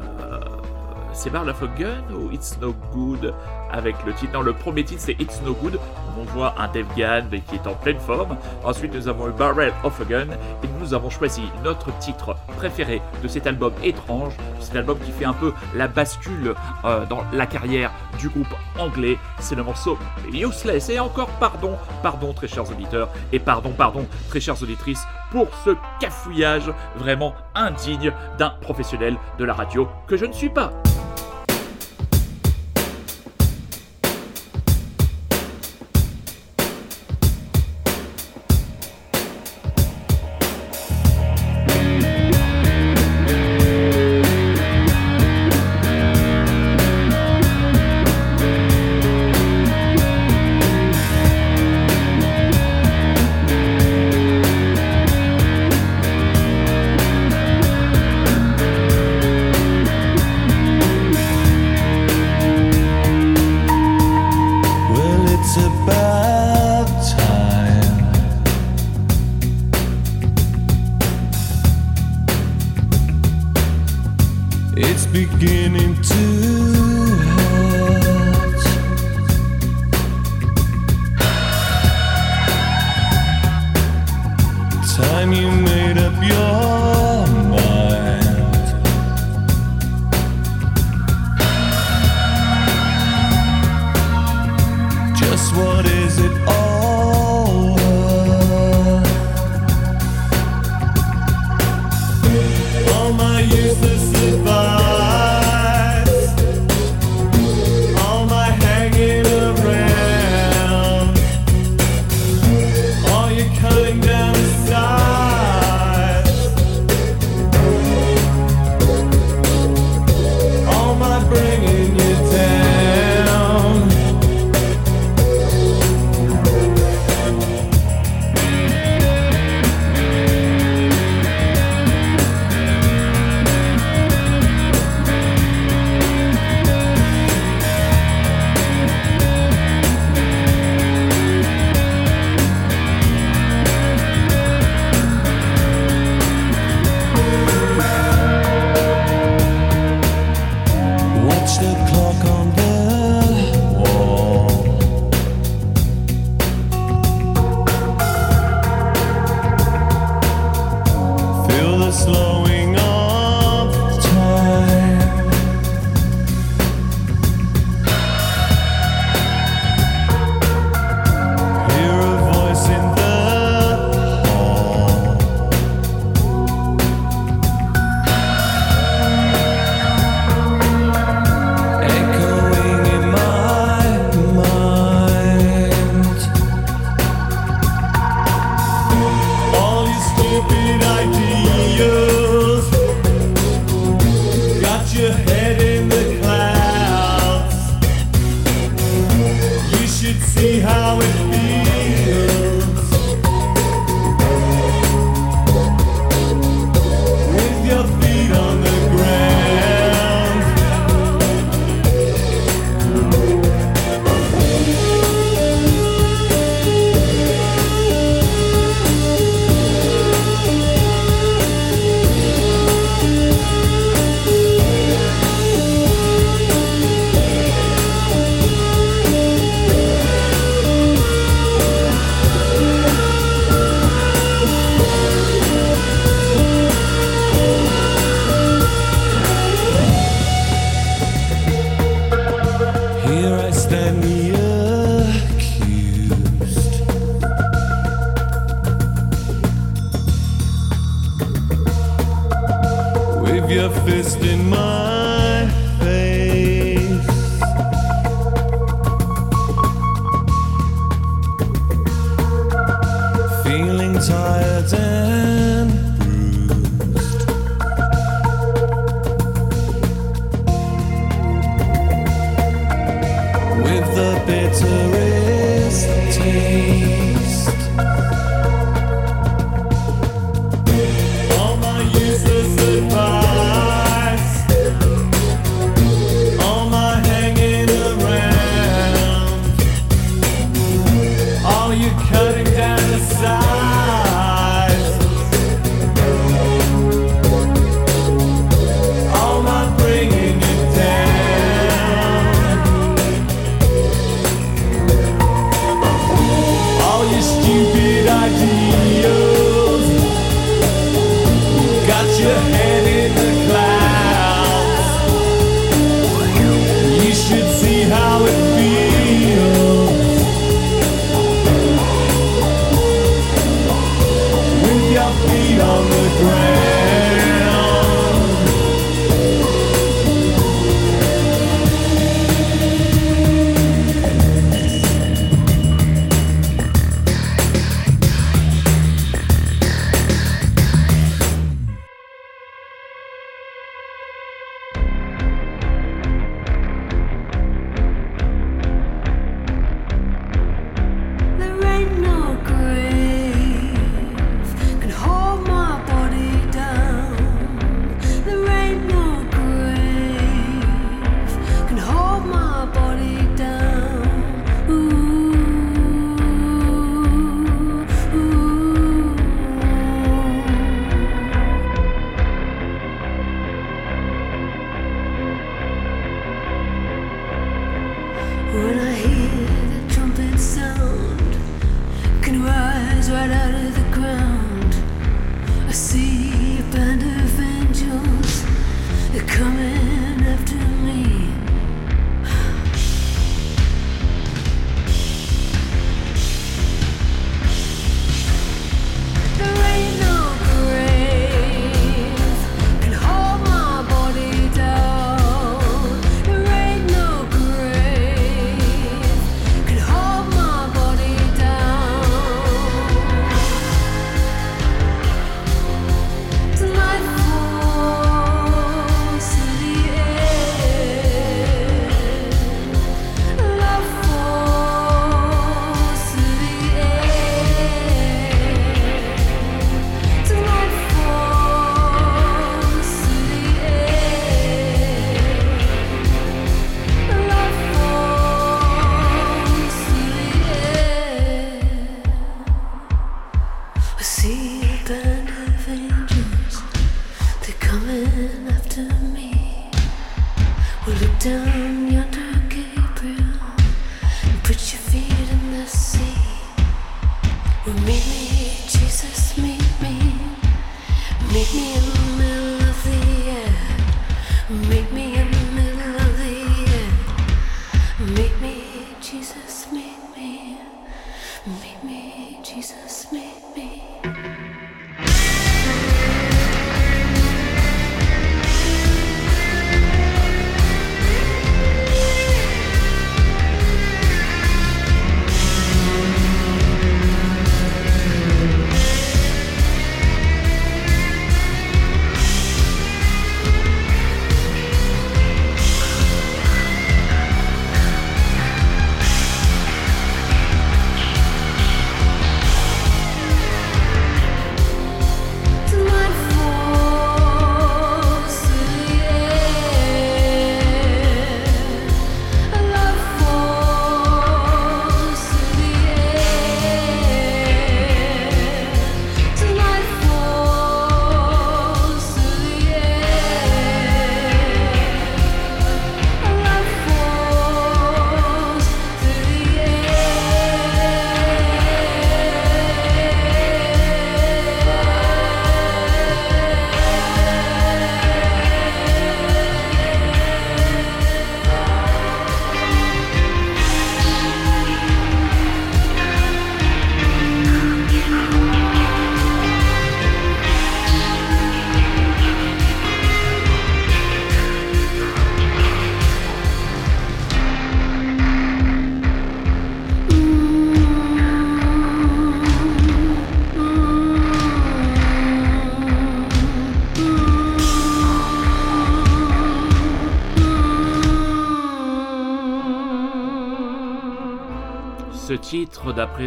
c'est 1.11 1.31
Barrel 1.31 1.49
of 1.49 1.63
a 1.63 1.67
Gun 1.75 2.03
ou 2.13 2.31
It's 2.31 2.59
No 2.61 2.75
Good? 2.93 3.33
Avec 3.71 3.95
le 4.05 4.13
titre. 4.13 4.41
Le 4.41 4.53
premier 4.53 4.83
titre 4.83 5.01
c'est 5.03 5.19
It's 5.19 5.41
No 5.43 5.53
Good. 5.53 5.79
On 6.19 6.23
voit 6.33 6.55
un 6.57 6.67
Dave 6.67 6.87
Gann 6.97 7.29
qui 7.29 7.55
est 7.55 7.67
en 7.67 7.75
pleine 7.75 7.99
forme. 7.99 8.37
Ensuite, 8.63 8.93
nous 8.93 9.07
avons 9.07 9.27
eu 9.27 9.31
Barrel 9.31 9.71
of 9.83 10.01
a 10.01 10.05
Gun 10.05 10.27
et 10.63 10.67
nous 10.79 10.93
avons 10.93 11.09
choisi 11.09 11.43
notre 11.63 11.95
titre 11.99 12.35
préféré 12.57 13.01
de 13.21 13.27
cet 13.27 13.45
album 13.45 13.73
étrange. 13.83 14.33
Cet 14.59 14.75
album 14.75 14.97
qui 14.99 15.11
fait 15.11 15.25
un 15.25 15.33
peu 15.33 15.53
la 15.75 15.87
bascule 15.87 16.55
euh, 16.85 17.05
dans 17.05 17.23
la 17.33 17.45
carrière 17.45 17.91
du 18.17 18.29
groupe 18.29 18.53
anglais. 18.79 19.17
C'est 19.39 19.55
le 19.55 19.63
morceau 19.63 19.97
Useless. 20.33 20.89
Et 20.89 20.99
encore 20.99 21.29
pardon, 21.39 21.77
pardon 22.01 22.33
très 22.33 22.47
chers 22.47 22.69
auditeurs 22.69 23.09
et 23.31 23.39
pardon, 23.39 23.71
pardon 23.71 24.07
très 24.29 24.39
chères 24.39 24.61
auditrices 24.61 25.05
pour 25.31 25.47
ce 25.65 25.71
cafouillage 25.99 26.71
vraiment 26.95 27.35
indigne 27.55 28.11
d'un 28.37 28.49
professionnel 28.61 29.17
de 29.37 29.45
la 29.45 29.53
radio 29.53 29.87
que 30.07 30.17
je 30.17 30.25
ne 30.25 30.33
suis 30.33 30.49
pas. 30.49 30.71
it 96.27 96.47
all. 96.47 96.56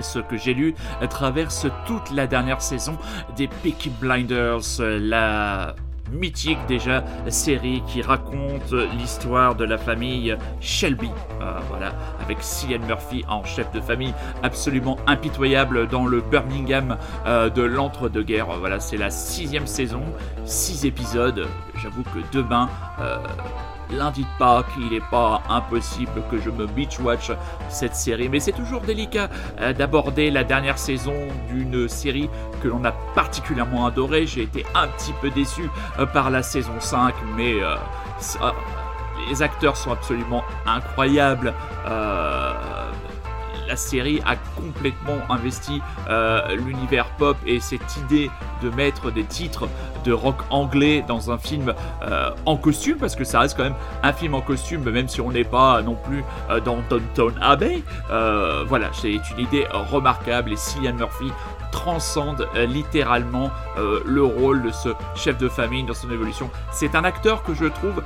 Ce 0.03 0.19
que 0.19 0.37
j'ai 0.37 0.55
lu, 0.55 0.75
traverse 1.09 1.67
toute 1.87 2.11
la 2.11 2.27
dernière 2.27 2.63
saison 2.63 2.97
des 3.37 3.49
Peaky 3.49 3.91
Blinders, 4.01 4.81
la 4.81 5.75
mythique 6.13 6.59
déjà 6.67 7.05
série 7.29 7.83
qui 7.87 8.03
raconte 8.03 8.73
l'histoire 8.99 9.55
de 9.55 9.65
la 9.65 9.79
famille 9.79 10.37
Shelby. 10.61 11.11
Euh, 11.41 11.59
voilà, 11.69 11.93
avec 12.21 12.43
Cillian 12.43 12.85
Murphy 12.87 13.25
en 13.29 13.45
chef 13.45 13.71
de 13.73 13.81
famille 13.81 14.15
absolument 14.43 14.99
impitoyable 15.07 15.89
dans 15.89 16.07
le 16.07 16.21
Birmingham 16.21 16.97
euh, 17.27 17.51
de 17.51 17.63
l'entre-deux-guerres. 17.63 18.59
Voilà, 18.59 18.81
c'est 18.81 18.97
la 18.97 19.11
sixième 19.11 19.67
saison, 19.67 20.03
six 20.45 20.85
épisodes. 20.85 21.47
J'avoue 21.77 22.03
que 22.03 22.19
demain, 22.33 22.69
euh, 23.01 23.19
lundi 23.93 24.23
de 24.23 24.39
Pâques, 24.39 24.67
il 24.79 24.91
n'est 24.91 25.01
pas 25.01 25.43
impossible 25.49 26.23
que 26.31 26.39
je 26.39 26.51
me 26.51 26.67
beach-watch 26.67 27.33
cette 27.69 27.95
série. 27.95 28.29
Mais 28.29 28.41
c'est 28.41 28.53
toujours 28.53 28.81
délicat 28.83 29.29
euh, 29.61 29.73
d'aborder 29.73 30.31
la 30.31 30.45
dernière 30.45 30.79
saison 30.79 31.15
d'une 31.49 31.89
série 31.89 32.29
que 32.63 32.69
l'on 32.69 32.85
a 32.85 32.93
particulièrement 33.15 33.87
adorée. 33.87 34.27
J'ai 34.27 34.43
été 34.43 34.65
un 34.75 34.89
petit 34.89 35.13
peu 35.21 35.31
déçu 35.31 35.69
euh, 35.99 36.07
par 36.07 36.31
la 36.31 36.43
saison 36.43 36.79
5, 36.79 37.15
mais 37.37 37.55
euh, 37.63 37.77
les 39.29 39.43
acteurs 39.43 39.77
sont 39.77 39.93
absolument 39.93 40.45
incroyables 40.67 41.55
la 43.69 43.77
série 43.77 44.21
a 44.27 44.35
complètement 44.61 45.19
investi 45.29 45.81
l'univers 46.57 47.07
pop 47.19 47.37
et 47.47 47.61
cette 47.61 47.97
idée 47.99 48.29
de 48.63 48.71
mettre 48.71 49.13
des 49.13 49.23
titres 49.23 49.69
de 50.05 50.13
rock 50.13 50.37
anglais 50.51 51.05
dans 51.07 51.31
un 51.31 51.39
film 51.39 51.75
euh, 52.03 52.31
en 52.47 52.57
costume, 52.57 52.97
parce 52.99 53.17
que 53.17 53.25
ça 53.25 53.41
reste 53.41 53.57
quand 53.57 53.65
même 53.65 53.75
un 54.03 54.13
film 54.13 54.35
en 54.35 54.41
costume, 54.41 54.89
même 54.91 55.09
si 55.09 55.21
on 55.21 55.31
n'est 55.31 55.45
pas 55.45 55.83
non 55.83 55.95
plus 55.95 56.25
euh, 56.51 56.61
dans 56.61 56.79
Downton 56.89 57.35
Abbey. 57.41 57.83
voilà, 58.69 58.91
c'est 58.93 59.13
une 59.13 59.39
idée 59.39 59.67
remarquable 59.71 60.53
et 60.53 60.57
Cillian 60.57 60.95
Murphy 60.95 61.31
transcende 61.73 62.49
littéralement 62.55 63.51
le 63.77 64.25
rôle 64.25 64.63
de 64.63 64.71
ce 64.71 64.89
chef 65.15 65.39
de 65.39 65.49
famille 65.49 65.85
dans 65.85 65.95
son 65.95 66.11
évolution. 66.11 66.51
C'est 66.73 66.95
un 66.95 67.05
acteur 67.05 67.43
que 67.43 67.55
je 67.55 67.67
trouve 67.67 68.03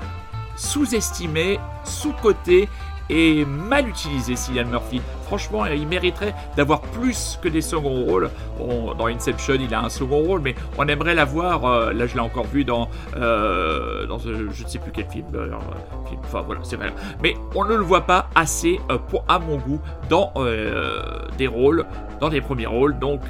sous-estimé, 0.57 1.59
sous-coté 1.85 2.69
et 3.11 3.45
mal 3.45 3.89
utilisé, 3.89 4.37
Cillian 4.37 4.67
Murphy. 4.67 5.01
Franchement, 5.25 5.67
il 5.67 5.87
mériterait 5.87 6.35
d'avoir 6.57 6.81
plus 6.81 7.39
que 7.43 7.49
des 7.49 7.61
seconds 7.61 8.05
rôles. 8.05 8.31
dans 8.59 9.07
Inception, 9.07 9.55
il 9.59 9.73
a 9.75 9.83
un 9.83 9.89
second 9.89 10.23
rôle, 10.23 10.41
mais 10.41 10.55
on 10.79 10.87
aimerait 10.87 11.15
l'avoir. 11.15 11.65
Euh, 11.65 11.93
là, 11.93 12.07
je 12.07 12.15
l'ai 12.15 12.21
encore 12.21 12.47
vu 12.47 12.65
dans, 12.65 12.89
euh, 13.17 14.07
dans 14.07 14.19
je 14.19 14.31
ne 14.31 14.69
sais 14.69 14.79
plus 14.79 14.93
quel 14.93 15.07
film, 15.07 15.27
Enfin, 16.25 16.43
voilà, 16.43 16.61
c'est 16.63 16.77
vrai. 16.77 16.93
Mais 17.23 17.35
on 17.55 17.65
ne 17.65 17.75
le 17.75 17.83
voit 17.83 18.03
pas 18.03 18.29
assez, 18.35 18.81
euh, 18.91 18.99
pour, 18.99 19.25
à 19.29 19.39
mon 19.39 19.57
goût, 19.57 19.81
dans 20.09 20.33
des 21.39 21.47
rôles, 21.47 21.87
dans 22.21 22.29
des 22.29 22.41
premiers 22.41 22.67
rôles. 22.67 22.99
Donc, 22.99 23.23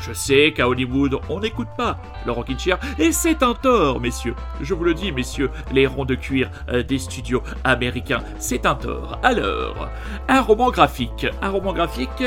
je 0.00 0.12
sais 0.12 0.52
qu'à 0.52 0.68
Hollywood, 0.68 1.18
on 1.28 1.40
n'écoute 1.40 1.68
pas 1.76 1.98
rocking 2.26 2.58
chair, 2.58 2.78
et 2.98 3.12
c'est 3.12 3.42
un 3.42 3.54
tort, 3.54 4.00
messieurs. 4.00 4.34
Je 4.60 4.74
vous 4.74 4.84
le 4.84 4.94
dis, 4.94 5.12
messieurs, 5.12 5.50
les 5.72 5.86
ronds 5.86 6.04
de 6.04 6.14
cuir 6.14 6.50
euh, 6.68 6.82
des 6.82 6.98
studios 6.98 7.42
américains, 7.62 8.22
c'est 8.38 8.66
un 8.66 8.74
tort. 8.74 9.18
Alors, 9.22 9.88
un 10.28 10.40
roman 10.40 10.70
graphique. 10.70 11.23
Un 11.42 11.50
roman 11.50 11.72
graphique. 11.72 12.24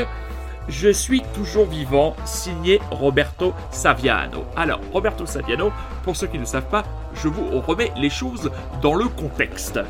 Je 0.68 0.90
suis 0.90 1.22
toujours 1.34 1.66
vivant, 1.66 2.14
signé 2.26 2.78
Roberto 2.90 3.54
Saviano. 3.70 4.44
Alors, 4.54 4.80
Roberto 4.92 5.24
Saviano, 5.24 5.72
pour 6.04 6.14
ceux 6.14 6.26
qui 6.26 6.38
ne 6.38 6.44
savent 6.44 6.68
pas, 6.68 6.84
je 7.14 7.28
vous 7.28 7.60
remets 7.60 7.90
les 7.96 8.10
choses 8.10 8.50
dans 8.82 8.94
le 8.94 9.06
contexte. 9.06 9.80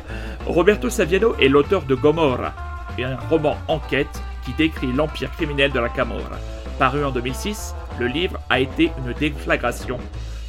Roberto 0.47 0.89
Saviano 0.89 1.35
est 1.35 1.49
l'auteur 1.49 1.83
de 1.83 1.95
Gomorra, 1.95 2.53
un 2.97 3.17
roman 3.29 3.57
enquête 3.67 4.21
qui 4.45 4.53
décrit 4.53 4.91
l'empire 4.93 5.31
criminel 5.31 5.71
de 5.71 5.79
la 5.79 5.89
Camorra. 5.89 6.37
Paru 6.77 7.03
en 7.03 7.11
2006, 7.11 7.75
le 7.99 8.07
livre 8.07 8.39
a 8.49 8.61
été 8.61 8.91
une 9.05 9.13
déflagration, 9.13 9.97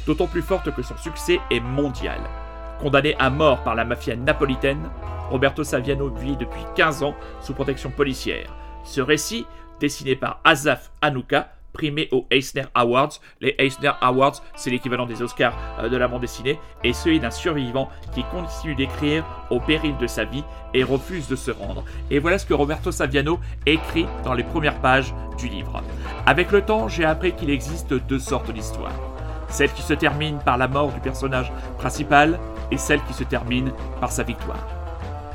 d'autant 0.05 0.27
plus 0.27 0.41
forte 0.41 0.73
que 0.73 0.81
son 0.81 0.97
succès 0.97 1.39
est 1.51 1.59
mondial. 1.59 2.19
Condamné 2.81 3.15
à 3.19 3.29
mort 3.29 3.63
par 3.63 3.75
la 3.75 3.85
mafia 3.85 4.15
napolitaine, 4.15 4.89
Roberto 5.29 5.63
Saviano 5.63 6.09
vit 6.09 6.35
depuis 6.35 6.63
15 6.75 7.03
ans 7.03 7.15
sous 7.39 7.53
protection 7.53 7.91
policière. 7.91 8.53
Ce 8.83 9.01
récit, 9.01 9.45
dessiné 9.79 10.15
par 10.15 10.41
Azaf 10.43 10.91
Anouka, 11.01 11.51
primé 11.73 12.09
aux 12.11 12.25
Eisner 12.31 12.65
Awards. 12.73 13.19
Les 13.39 13.55
Eisner 13.59 13.91
Awards, 14.01 14.41
c'est 14.55 14.69
l'équivalent 14.69 15.05
des 15.05 15.21
Oscars 15.21 15.57
euh, 15.79 15.89
de 15.89 15.97
la 15.97 16.07
bande 16.07 16.21
dessinée, 16.21 16.59
et 16.83 16.93
celui 16.93 17.19
d'un 17.19 17.31
survivant 17.31 17.89
qui 18.13 18.23
continue 18.23 18.75
d'écrire 18.75 19.25
au 19.49 19.59
péril 19.59 19.95
de 19.97 20.07
sa 20.07 20.25
vie 20.25 20.43
et 20.73 20.83
refuse 20.83 21.27
de 21.27 21.35
se 21.35 21.51
rendre. 21.51 21.85
Et 22.09 22.19
voilà 22.19 22.37
ce 22.37 22.45
que 22.45 22.53
Roberto 22.53 22.91
Saviano 22.91 23.39
écrit 23.65 24.05
dans 24.23 24.33
les 24.33 24.43
premières 24.43 24.79
pages 24.81 25.13
du 25.37 25.47
livre. 25.47 25.83
Avec 26.25 26.51
le 26.51 26.61
temps, 26.61 26.87
j'ai 26.87 27.05
appris 27.05 27.33
qu'il 27.33 27.49
existe 27.49 27.93
deux 27.93 28.19
sortes 28.19 28.51
d'histoires. 28.51 29.10
Celle 29.51 29.71
qui 29.71 29.83
se 29.83 29.93
termine 29.93 30.39
par 30.39 30.57
la 30.57 30.67
mort 30.67 30.91
du 30.91 30.99
personnage 30.99 31.51
principal 31.77 32.39
et 32.71 32.77
celle 32.77 33.03
qui 33.03 33.13
se 33.13 33.23
termine 33.23 33.71
par 33.99 34.11
sa 34.11 34.23
victoire. 34.23 34.65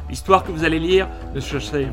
L'histoire 0.08 0.42
que 0.42 0.50
vous 0.50 0.64
allez 0.64 0.78
lire 0.78 1.08
ne 1.34 1.40
s'achève 1.40 1.92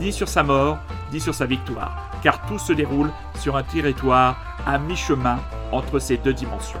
ni 0.00 0.12
sur 0.12 0.28
sa 0.28 0.42
mort, 0.42 0.78
ni 1.12 1.20
sur 1.20 1.34
sa 1.34 1.46
victoire 1.46 2.08
car 2.22 2.44
tout 2.46 2.58
se 2.58 2.72
déroule 2.72 3.10
sur 3.38 3.56
un 3.56 3.62
territoire 3.62 4.36
à 4.66 4.78
mi-chemin 4.78 5.38
entre 5.72 5.98
ces 5.98 6.16
deux 6.16 6.32
dimensions. 6.32 6.80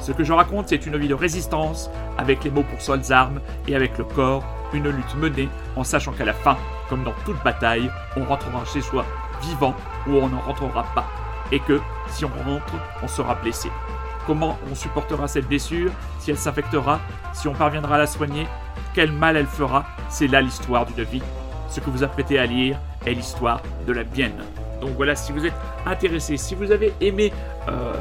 Ce 0.00 0.12
que 0.12 0.24
je 0.24 0.32
raconte, 0.32 0.68
c'est 0.68 0.86
une 0.86 0.96
vie 0.96 1.08
de 1.08 1.14
résistance, 1.14 1.90
avec 2.16 2.44
les 2.44 2.50
mots 2.50 2.62
pour 2.62 2.80
seules 2.80 3.12
armes 3.12 3.40
et 3.68 3.76
avec 3.76 3.98
le 3.98 4.04
corps, 4.04 4.44
une 4.72 4.88
lutte 4.88 5.14
menée 5.16 5.48
en 5.76 5.84
sachant 5.84 6.12
qu'à 6.12 6.24
la 6.24 6.32
fin, 6.32 6.56
comme 6.88 7.04
dans 7.04 7.14
toute 7.24 7.42
bataille, 7.42 7.90
on 8.16 8.24
rentrera 8.24 8.64
chez 8.64 8.80
soi 8.80 9.04
vivant 9.42 9.74
ou 10.06 10.16
on 10.16 10.28
n'en 10.28 10.40
rentrera 10.40 10.84
pas, 10.94 11.06
et 11.52 11.60
que 11.60 11.80
si 12.10 12.24
on 12.24 12.28
rentre, 12.28 12.74
on 13.02 13.08
sera 13.08 13.34
blessé. 13.34 13.70
Comment 14.26 14.58
on 14.70 14.74
supportera 14.74 15.28
cette 15.28 15.48
blessure, 15.48 15.90
si 16.18 16.30
elle 16.30 16.38
s'infectera, 16.38 17.00
si 17.32 17.48
on 17.48 17.54
parviendra 17.54 17.96
à 17.96 17.98
la 17.98 18.06
soigner, 18.06 18.46
quel 18.94 19.12
mal 19.12 19.36
elle 19.36 19.46
fera, 19.46 19.84
c'est 20.08 20.26
là 20.26 20.40
l'histoire 20.40 20.86
d'une 20.86 21.04
vie. 21.04 21.22
Ce 21.68 21.80
que 21.80 21.90
vous 21.90 22.02
apprêtez 22.02 22.38
à 22.38 22.46
lire 22.46 22.78
est 23.06 23.14
l'histoire 23.14 23.62
de 23.86 23.92
la 23.92 24.04
mienne. 24.04 24.44
Donc 24.80 24.90
voilà, 24.96 25.14
si 25.14 25.32
vous 25.32 25.46
êtes 25.46 25.54
intéressé, 25.86 26.36
si 26.36 26.54
vous 26.54 26.72
avez 26.72 26.92
aimé 27.00 27.32
euh, 27.68 27.92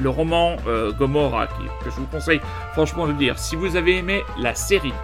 le 0.00 0.08
roman 0.08 0.56
euh, 0.66 0.92
Gomorrah, 0.92 1.46
que 1.46 1.90
je 1.90 1.96
vous 1.96 2.06
conseille 2.06 2.40
franchement 2.72 3.06
de 3.06 3.12
lire, 3.12 3.38
si 3.38 3.56
vous 3.56 3.76
avez 3.76 3.98
aimé 3.98 4.22
la 4.38 4.54
série 4.54 4.94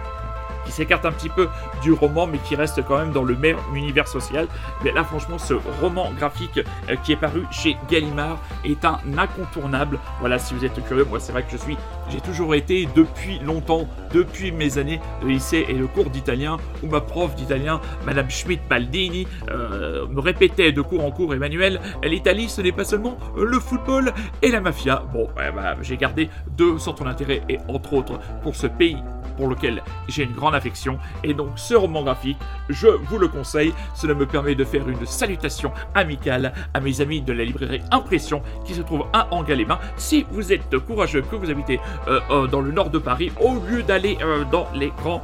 qui 0.69 0.75
s'écarte 0.75 1.05
un 1.05 1.11
petit 1.11 1.29
peu 1.29 1.49
du 1.81 1.91
roman, 1.91 2.27
mais 2.27 2.37
qui 2.37 2.55
reste 2.55 2.83
quand 2.85 2.99
même 2.99 3.11
dans 3.11 3.23
le 3.23 3.35
même 3.35 3.57
univers 3.73 4.07
social. 4.07 4.47
Mais 4.83 4.91
là, 4.91 5.03
franchement, 5.03 5.39
ce 5.39 5.55
roman 5.81 6.11
graphique 6.15 6.59
euh, 6.89 6.95
qui 7.03 7.11
est 7.13 7.15
paru 7.15 7.43
chez 7.49 7.75
Gallimard 7.89 8.39
est 8.63 8.85
un 8.85 8.99
incontournable. 9.17 9.97
Voilà, 10.19 10.37
si 10.37 10.53
vous 10.53 10.63
êtes 10.63 10.85
curieux, 10.85 11.05
moi, 11.05 11.19
c'est 11.19 11.31
vrai 11.31 11.41
que 11.41 11.51
je 11.51 11.57
suis, 11.57 11.75
j'ai 12.09 12.21
toujours 12.21 12.53
été 12.53 12.87
depuis 12.95 13.39
longtemps, 13.39 13.87
depuis 14.13 14.51
mes 14.51 14.77
années 14.77 15.01
de 15.23 15.27
lycée 15.27 15.65
et 15.67 15.73
de 15.73 15.85
cours 15.87 16.11
d'italien, 16.11 16.57
où 16.83 16.87
ma 16.87 17.01
prof 17.01 17.33
d'italien, 17.35 17.81
Madame 18.05 18.29
Schmidt-Baldini, 18.29 19.27
euh, 19.49 20.07
me 20.07 20.19
répétait 20.19 20.71
de 20.71 20.81
cours 20.81 21.03
en 21.03 21.09
cours, 21.09 21.33
Emmanuel, 21.33 21.79
l'Italie, 22.03 22.47
ce 22.47 22.61
n'est 22.61 22.71
pas 22.71 22.83
seulement 22.83 23.17
le 23.35 23.59
football 23.59 24.13
et 24.43 24.51
la 24.51 24.61
mafia. 24.61 25.03
Bon, 25.11 25.27
bah, 25.35 25.75
j'ai 25.81 25.97
gardé 25.97 26.29
deux 26.55 26.77
centres 26.77 27.03
d'intérêt 27.03 27.41
et 27.49 27.57
entre 27.67 27.93
autres 27.93 28.19
pour 28.43 28.55
ce 28.55 28.67
pays 28.67 28.97
pour 29.39 29.47
lequel 29.47 29.81
j'ai 30.09 30.23
une 30.23 30.33
grande 30.33 30.53
affection. 30.53 30.99
Et 31.23 31.33
donc 31.33 31.51
ce 31.55 31.73
roman 31.73 32.03
graphique, 32.03 32.37
je 32.67 32.87
vous 32.87 33.17
le 33.17 33.29
conseille. 33.29 33.73
Cela 33.95 34.13
me 34.13 34.25
permet 34.25 34.53
de 34.53 34.65
faire 34.65 34.87
une 34.87 35.05
salutation 35.05 35.71
amicale 35.95 36.51
à 36.73 36.81
mes 36.81 36.99
amis 36.99 37.21
de 37.21 37.31
la 37.31 37.45
librairie 37.45 37.81
Impression 37.91 38.41
qui 38.65 38.73
se 38.73 38.81
trouve 38.81 39.05
à 39.13 39.33
Angers-les-Bains. 39.33 39.79
Si 39.95 40.25
vous 40.31 40.51
êtes 40.51 40.77
courageux, 40.79 41.21
que 41.21 41.37
vous 41.37 41.49
habitez 41.49 41.79
euh, 42.07 42.19
euh, 42.29 42.47
dans 42.47 42.59
le 42.59 42.71
nord 42.71 42.89
de 42.89 42.99
Paris, 42.99 43.31
au 43.39 43.55
lieu 43.55 43.81
d'aller 43.81 44.17
euh, 44.21 44.43
dans 44.51 44.67
les, 44.73 44.91
grands, 45.01 45.21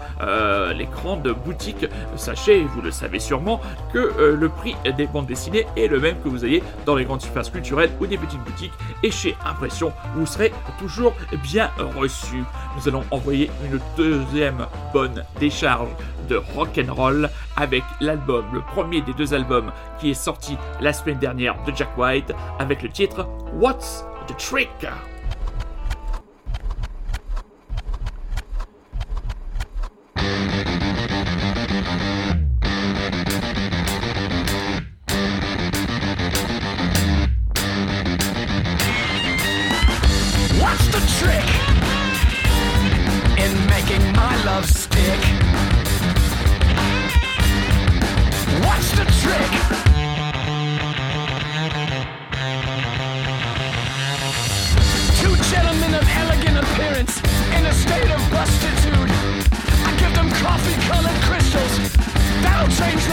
les 0.74 0.86
grandes 0.86 1.36
boutiques, 1.44 1.86
sachez, 2.16 2.64
vous 2.64 2.82
le 2.82 2.92
savez 2.92 3.20
sûrement, 3.20 3.60
que 3.92 4.36
le 4.40 4.50
prix 4.50 4.76
des 4.98 5.08
bandes 5.08 5.26
dessinées 5.26 5.66
est 5.76 5.88
le 5.88 6.00
même 6.00 6.16
que 6.24 6.30
vous 6.30 6.46
ayez 6.46 6.64
dans 6.86 6.96
les 6.96 7.04
grandes 7.04 7.22
surfaces 7.22 7.50
culturelles 7.50 7.92
ou 8.00 8.08
des 8.08 8.18
petites 8.18 8.44
boutiques. 8.44 8.72
Et 9.04 9.12
chez 9.12 9.36
Impression, 9.46 9.92
vous 10.16 10.26
serez 10.26 10.54
toujours 10.80 11.14
bien 11.44 11.70
reçu. 11.98 12.44
Nous 12.78 12.88
allons 12.88 13.04
envoyer 13.12 13.50
une 13.66 13.80
deuxième 14.06 14.68
bonne 14.94 15.24
décharge 15.40 15.90
de 16.30 16.36
rock 16.54 16.80
and 16.80 16.94
roll 16.94 17.28
avec 17.58 17.84
l'album, 18.02 18.46
le 18.54 18.62
premier 18.62 19.02
des 19.02 19.14
deux 19.14 19.34
albums 19.34 19.72
qui 20.00 20.12
est 20.12 20.14
sorti 20.14 20.58
la 20.80 20.94
semaine 20.94 21.18
dernière 21.18 21.56
de 21.66 21.76
Jack 21.76 21.98
White 21.98 22.32
avec 22.60 22.84
le 22.84 22.90
titre 22.90 23.28
What's 23.60 24.06
the 24.28 24.38
Trick? 24.38 24.70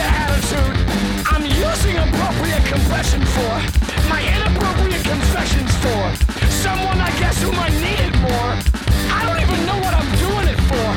their 0.02 0.14
attitude. 0.26 0.76
I'm 1.32 1.44
using 1.46 1.94
appropriate 1.96 2.64
confession 2.66 3.22
for 3.34 3.54
my 4.10 4.20
inappropriate 4.34 5.04
confessions 5.04 5.72
for 5.82 6.02
someone 6.64 6.98
I 6.98 7.10
guess 7.20 7.36
whom 7.42 7.56
I 7.58 7.70
needed 7.86 8.12
more. 8.26 8.50
I 9.16 9.20
don't 9.26 9.40
even 9.46 9.60
know 9.68 9.78
what 9.84 9.94
I'm 10.00 10.10
doing 10.24 10.46
it 10.54 10.60
for. 10.70 10.88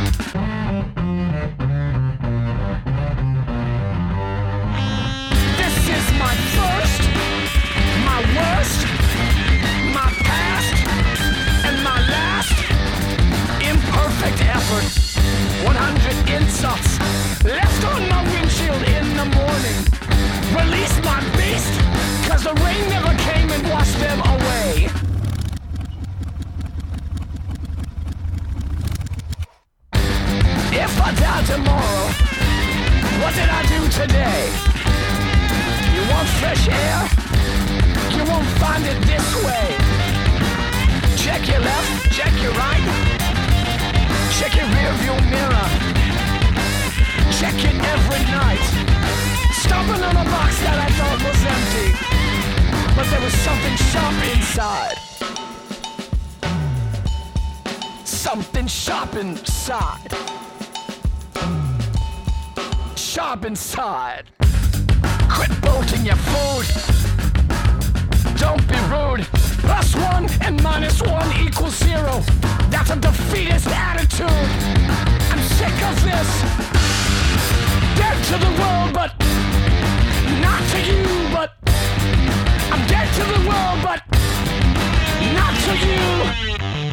This 5.62 5.76
is 5.98 6.06
my 6.26 6.36
first, 6.58 7.02
my 8.10 8.20
worst, 8.38 8.80
my 10.00 10.10
past, 10.30 10.76
and 11.68 11.76
my 11.90 12.00
last 12.16 12.56
imperfect 13.70 14.40
effort. 14.58 15.06
100 15.66 16.30
insults. 16.42 16.95
if 30.86 31.02
I 31.02 31.12
die 31.16 31.44
tomorrow? 31.50 32.06
What 33.22 33.34
did 33.34 33.50
I 33.50 33.62
do 33.74 33.82
today? 33.90 34.42
You 35.96 36.02
want 36.14 36.28
fresh 36.42 36.64
air? 36.70 37.00
You 38.16 38.24
won't 38.30 38.50
find 38.62 38.84
it 38.86 39.00
this 39.10 39.28
way. 39.46 39.66
Check 41.18 41.42
your 41.50 41.62
left, 41.70 41.90
check 42.18 42.34
your 42.44 42.54
right. 42.54 42.86
Check 44.38 44.54
your 44.60 44.70
rearview 44.76 45.18
mirror. 45.34 45.68
Check 47.40 47.58
it 47.70 47.78
every 47.94 48.24
night. 48.40 48.66
Stopping 49.64 50.04
on 50.10 50.16
a 50.24 50.26
box 50.36 50.52
that 50.66 50.78
I 50.86 50.90
thought 50.98 51.20
was 51.28 51.42
empty. 51.56 51.90
But 52.96 53.06
there 53.10 53.24
was 53.26 53.36
something 53.48 53.76
sharp 53.92 54.18
inside. 54.34 54.98
Something 58.06 58.68
sharp 58.68 59.16
inside. 59.16 60.35
Sharp 63.16 63.46
inside. 63.46 64.26
Quit 65.30 65.62
bolting 65.62 66.06
your 66.06 66.18
food. 66.18 66.66
Don't 68.38 68.68
be 68.68 68.76
rude. 68.92 69.26
Plus 69.64 69.96
one 69.96 70.28
and 70.42 70.62
minus 70.62 71.02
one 71.02 71.32
equals 71.40 71.78
zero. 71.78 72.22
That's 72.70 72.90
a 72.90 72.98
defeatist 72.98 73.68
attitude. 73.68 74.28
I'm 75.32 75.42
sick 75.56 75.78
of 75.88 75.96
this. 76.04 76.30
Dead 77.96 78.22
to 78.32 78.38
the 78.38 78.52
world, 78.60 78.92
but 78.94 79.14
not 80.42 80.62
to 80.72 80.80
you. 80.84 81.06
But 81.32 81.54
I'm 82.70 82.86
dead 82.86 83.08
to 83.16 83.24
the 83.32 83.48
world, 83.48 83.80
but 83.82 84.04
not 85.40 85.56
to 85.64 85.74
you. 85.88 86.85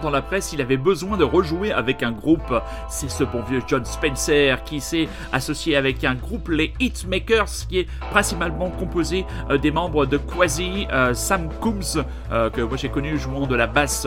Dans 0.00 0.10
la 0.10 0.22
presse, 0.22 0.52
il 0.52 0.60
avait 0.60 0.76
besoin 0.76 1.16
de 1.16 1.24
rejouer 1.24 1.72
avec 1.72 2.02
un 2.02 2.12
groupe. 2.12 2.52
C'est 2.88 3.10
ce 3.10 3.24
bon 3.24 3.42
vieux 3.42 3.62
John 3.66 3.84
Spencer 3.84 4.62
qui 4.64 4.80
s'est 4.80 5.08
associé 5.32 5.76
avec 5.76 6.04
un 6.04 6.14
groupe, 6.14 6.48
les 6.48 6.72
Hitmakers, 6.80 7.66
qui 7.68 7.80
est 7.80 7.86
principalement 8.10 8.70
composé 8.70 9.24
euh, 9.50 9.56
des 9.56 9.70
membres 9.70 10.04
de 10.06 10.18
Quasi, 10.18 10.86
euh, 10.92 11.14
Sam 11.14 11.48
Coombs, 11.60 12.04
euh, 12.32 12.50
que 12.50 12.60
moi 12.60 12.76
j'ai 12.76 12.88
connu 12.88 13.18
jouant 13.18 13.46
de 13.46 13.56
la 13.56 13.66
basse 13.66 14.06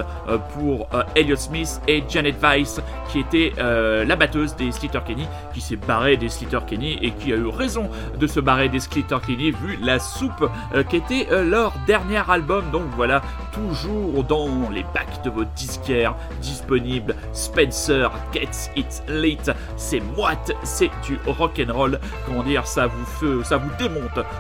pour 0.53 0.87
Elliott 1.15 1.39
Smith, 1.39 1.81
et 1.87 2.03
Janet 2.07 2.35
Weiss, 2.41 2.81
qui 3.09 3.19
était 3.19 3.53
la 3.57 4.15
batteuse 4.15 4.55
des 4.55 4.71
Slater 4.71 4.99
Kenny, 5.05 5.27
qui 5.53 5.61
s'est 5.61 5.75
barré 5.75 6.17
des 6.17 6.29
Slater 6.29 6.59
Kenny 6.67 6.97
et 7.01 7.11
qui 7.11 7.31
a 7.33 7.35
eu 7.35 7.47
raison 7.47 7.89
de 8.19 8.27
se 8.27 8.39
barrer 8.39 8.69
des 8.69 8.79
Slater 8.79 9.17
Kenny 9.25 9.51
vu 9.51 9.77
la 9.81 9.99
soupe 9.99 10.49
qui 10.89 10.95
était 10.97 11.27
leur 11.43 11.73
dernier 11.87 12.21
album. 12.27 12.65
Donc 12.71 12.83
voilà, 12.95 13.21
toujours 13.53 14.23
dans 14.23 14.69
les 14.71 14.83
bacs 14.93 15.23
de 15.23 15.29
vos 15.29 15.45
disquaires 15.55 16.15
disponibles. 16.41 17.15
Spencer 17.33 18.11
gets 18.33 18.69
it 18.75 19.03
late. 19.07 19.51
C'est 19.77 20.01
moite, 20.17 20.51
c'est 20.63 20.91
du 21.05 21.19
rock'n'roll. 21.25 21.99
Comment 22.25 22.43
dire, 22.43 22.65
ça 22.67 22.87
vous 22.87 23.05
fait, 23.05 23.43
ça 23.43 23.57
vous 23.57 23.69
démonte 23.77 23.92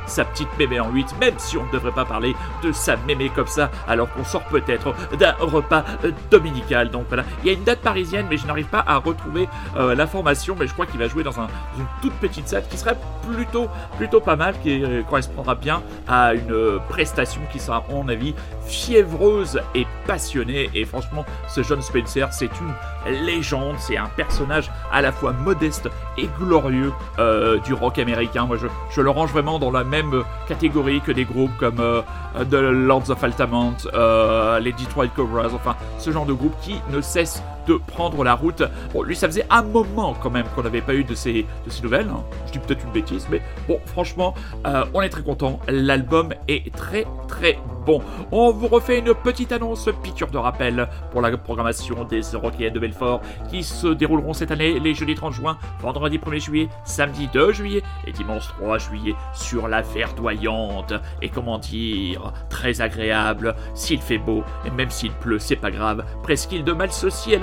sa 0.07 0.25
petite 0.25 0.49
mémé 0.57 0.79
en 0.79 0.89
8, 0.89 1.15
même 1.19 1.33
si 1.37 1.57
on 1.57 1.65
ne 1.65 1.71
devrait 1.71 1.91
pas 1.91 2.05
parler 2.05 2.35
de 2.63 2.71
sa 2.71 2.95
mémé 2.97 3.29
comme 3.29 3.47
ça, 3.47 3.69
alors 3.87 4.11
qu'on 4.11 4.23
sort 4.23 4.43
peut-être 4.43 4.93
d'un 5.17 5.33
repas 5.39 5.83
euh, 6.03 6.11
dominical. 6.31 6.89
Donc 6.89 7.05
voilà, 7.07 7.23
il 7.43 7.47
y 7.47 7.49
a 7.49 7.53
une 7.53 7.63
date 7.63 7.79
parisienne, 7.79 8.27
mais 8.29 8.37
je 8.37 8.45
n'arrive 8.45 8.67
pas 8.67 8.83
à 8.85 8.97
retrouver 8.97 9.47
euh, 9.77 9.95
l'information, 9.95 10.55
mais 10.59 10.67
je 10.67 10.73
crois 10.73 10.85
qu'il 10.85 10.99
va 10.99 11.07
jouer 11.07 11.23
dans 11.23 11.39
un, 11.39 11.47
une 11.77 11.85
toute 12.01 12.13
petite 12.13 12.47
salle 12.47 12.63
qui 12.69 12.77
serait 12.77 12.97
plutôt, 13.29 13.67
plutôt 13.97 14.19
pas 14.19 14.35
mal, 14.35 14.55
qui 14.61 14.83
euh, 14.83 15.01
correspondra 15.03 15.55
bien 15.55 15.81
à 16.07 16.33
une 16.33 16.79
prestation 16.89 17.41
qui 17.51 17.59
sera, 17.59 17.77
à 17.77 17.83
mon 17.91 18.07
avis, 18.09 18.33
fiévreuse 18.65 19.61
et 19.75 19.85
passionnée. 20.07 20.69
Et 20.73 20.85
franchement, 20.85 21.25
ce 21.47 21.63
John 21.63 21.81
Spencer, 21.81 22.27
c'est 22.31 22.49
une 22.59 23.23
légende, 23.25 23.75
c'est 23.79 23.97
un 23.97 24.09
personnage 24.15 24.71
à 24.91 25.01
la 25.01 25.11
fois 25.11 25.33
modeste 25.33 25.89
et 26.17 26.29
glorieux 26.39 26.91
euh, 27.19 27.59
du 27.59 27.73
rock 27.73 27.99
américain. 27.99 28.45
Moi, 28.45 28.57
je, 28.57 28.67
je, 28.91 29.01
le 29.01 29.09
range 29.09 29.31
vraiment 29.31 29.42
dans 29.43 29.71
la 29.71 29.83
même 29.83 30.23
catégorie 30.47 31.01
que 31.01 31.11
des 31.11 31.25
groupes 31.25 31.55
comme 31.59 31.79
euh, 31.79 32.01
The 32.49 32.53
Lords 32.53 33.09
of 33.09 33.23
Altamont, 33.23 33.75
euh, 33.93 34.59
les 34.59 34.71
Detroit 34.71 35.07
Cobras, 35.07 35.49
enfin, 35.53 35.75
ce 35.99 36.11
genre 36.11 36.25
de 36.25 36.33
groupe 36.33 36.55
qui 36.61 36.75
ne 36.89 37.01
cesse 37.01 37.43
de 37.67 37.75
prendre 37.75 38.23
la 38.23 38.35
route. 38.35 38.63
Bon, 38.93 39.03
lui, 39.03 39.15
ça 39.15 39.27
faisait 39.27 39.45
un 39.49 39.63
moment 39.63 40.15
quand 40.21 40.29
même 40.29 40.45
qu'on 40.55 40.63
n'avait 40.63 40.81
pas 40.81 40.95
eu 40.95 41.03
de 41.03 41.15
ces, 41.15 41.45
de 41.65 41.69
ces 41.69 41.81
nouvelles. 41.81 42.09
Hein. 42.09 42.23
Je 42.47 42.53
dis 42.53 42.59
peut-être 42.59 42.83
une 42.85 42.91
bêtise, 42.91 43.27
mais 43.29 43.41
bon, 43.67 43.79
franchement, 43.85 44.33
euh, 44.65 44.85
on 44.93 45.01
est 45.01 45.09
très 45.09 45.23
content. 45.23 45.59
L'album 45.67 46.33
est 46.47 46.73
très 46.73 47.05
très 47.27 47.57
bon. 47.85 48.01
On 48.31 48.51
vous 48.51 48.67
refait 48.67 48.99
une 48.99 49.13
petite 49.13 49.51
annonce, 49.51 49.89
piqûre 50.03 50.29
de 50.29 50.37
rappel 50.37 50.87
pour 51.11 51.21
la 51.21 51.35
programmation 51.37 52.03
des 52.05 52.21
Rockettes 52.33 52.73
de 52.73 52.79
Belfort 52.79 53.21
qui 53.49 53.63
se 53.63 53.87
dérouleront 53.87 54.33
cette 54.33 54.51
année 54.51 54.79
les 54.79 54.93
jeudis 54.93 55.15
30 55.15 55.33
juin, 55.33 55.57
vendredi 55.81 56.17
1er 56.17 56.39
juillet, 56.39 56.69
samedi 56.85 57.27
2 57.33 57.51
juillet 57.51 57.81
et 58.07 58.11
dimanche 58.11 58.47
3 58.59 58.77
juillet 58.77 59.15
sur 59.33 59.67
la 59.67 59.81
verdoyante 59.81 60.93
et 61.21 61.29
comment 61.29 61.57
dire, 61.57 62.33
très 62.49 62.81
agréable. 62.81 63.55
S'il 63.73 63.99
fait 63.99 64.17
beau 64.17 64.43
et 64.65 64.69
même 64.71 64.89
s'il 64.89 65.11
pleut, 65.11 65.39
c'est 65.39 65.55
pas 65.55 65.71
grave. 65.71 66.05
Presqu'île 66.23 66.63
de 66.63 66.73
mal 66.73 66.91
ceci 66.91 67.33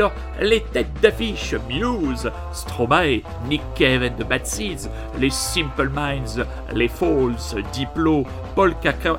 les 0.41 0.61
têtes 0.61 0.93
d'affiche 1.01 1.55
Muse, 1.69 2.31
Stromae, 2.53 3.23
Nick 3.49 3.63
Cave 3.75 4.03
and 4.03 4.23
the 4.23 4.27
Bad 4.27 4.47
Seeds, 4.47 4.89
les 5.19 5.31
Simple 5.31 5.89
Minds, 5.89 6.45
les 6.73 6.89
Falls, 6.89 7.57
Diplo, 7.73 8.25
Paul 8.55 8.75
Caca. 8.81 9.19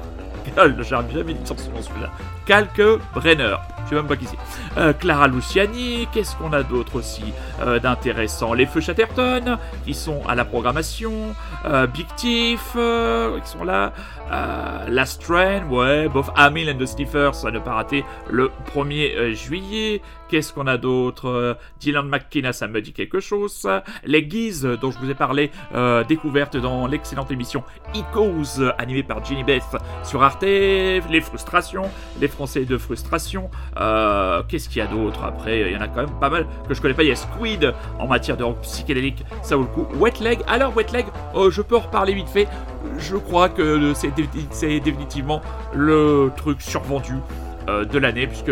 J'ai 0.78 0.84
jamais 0.84 1.34
dit 1.34 1.46
celui-là. 1.46 2.10
Calque 2.46 2.82
Brenner. 3.14 3.56
Même 3.92 4.08
pas 4.08 4.16
qui. 4.16 4.26
Euh, 4.78 4.94
Clara 4.94 5.28
Luciani, 5.28 6.08
qu'est-ce 6.14 6.36
qu'on 6.36 6.54
a 6.54 6.64
d'autre 6.64 6.96
aussi 6.96 7.34
euh, 7.62 7.80
d'intéressant? 7.80 8.54
Les 8.54 8.66
Feux 8.66 8.80
Chatterton, 8.80 9.58
qui 9.86 9.94
sont 9.94 10.22
à 10.28 10.36
la 10.36 10.46
programmation. 10.46 11.36
Euh, 11.66 11.88
Big 11.88 12.08
Thief, 12.16 12.72
qui 12.74 13.50
sont 13.50 13.64
là. 13.64 13.94
Last 14.88 15.22
Train, 15.24 15.68
ouais. 15.70 16.08
Both 16.08 16.28
Hamill 16.36 16.70
and 16.70 16.78
the 16.78 16.86
Sniffers, 16.86 17.36
ça 17.36 17.52
ne 17.52 17.60
pas 17.60 17.74
rater 17.74 18.06
le 18.30 18.50
1er 18.74 19.34
juillet. 19.34 20.02
Qu'est-ce 20.30 20.54
qu'on 20.54 20.68
a 20.68 20.78
d'autre? 20.78 21.58
Dylan 21.82 22.08
McKenna, 22.08 22.54
ça 22.54 22.68
me 22.70 22.82
dit 22.82 22.94
quelque 22.94 23.20
chose. 23.20 23.68
Les 24.06 24.24
Guises, 24.24 24.64
dont 24.80 24.90
je 24.90 25.00
vous 25.00 25.10
ai 25.10 25.16
parlé, 25.16 25.52
découverte 26.08 26.56
dans 26.56 26.88
l'excellente 26.88 27.30
émission 27.32 27.66
Echoes, 27.94 28.72
animée 28.78 29.04
par 29.04 29.24
Jenny 29.26 29.44
Beth 29.44 29.64
sur 30.04 30.24
Arte. 30.24 30.44
Les 30.44 31.22
frustrations, 31.22 31.90
les 32.22 32.30
Français 32.30 32.64
de 32.64 32.78
frustration. 32.78 33.50
Euh, 33.82 34.44
qu'est-ce 34.48 34.70
qu'il 34.70 34.78
y 34.78 34.82
a 34.82 34.88
d'autre 34.88 35.24
après? 35.24 35.62
Il 35.62 35.72
y 35.72 35.76
en 35.76 35.82
a 35.82 35.88
quand 35.88 36.02
même 36.02 36.20
pas 36.20 36.30
mal 36.30 36.46
que 36.68 36.74
je 36.74 36.82
connais 36.82 36.94
pas. 36.94 37.04
Il 37.04 37.10
y 37.10 37.12
a 37.12 37.16
Squid 37.16 37.74
en 38.00 38.08
matière 38.08 38.38
de 38.38 38.46
psychédélique, 38.62 39.26
ça 39.42 39.56
vaut 39.56 39.64
le 39.64 39.68
coup. 39.70 39.88
Wet 39.96 40.14
Leg, 40.22 40.40
alors 40.48 40.76
Wet 40.76 40.92
Leg, 40.94 41.06
oh, 41.34 41.50
je 41.50 41.62
peux 41.62 41.78
en 41.78 41.80
reparler 41.80 42.14
vite 42.14 42.30
fait. 42.30 42.48
Je 42.98 43.18
crois 43.18 43.50
que 43.50 43.94
c'est 43.94 44.12
définitivement 44.80 45.42
le 45.74 46.32
truc 46.36 46.62
survendu 46.62 47.16
euh, 47.70 47.86
de 47.86 47.98
l'année, 47.98 48.28
puisque 48.28 48.52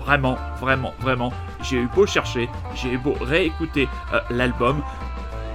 vraiment, 0.00 0.36
vraiment, 0.60 0.92
vraiment, 1.00 1.32
j'ai 1.62 1.76
eu 1.76 1.88
beau 1.94 2.06
chercher, 2.06 2.48
j'ai 2.74 2.92
eu 2.92 2.98
beau 2.98 3.14
réécouter 3.20 3.88
euh, 4.12 4.20
l'album, 4.30 4.82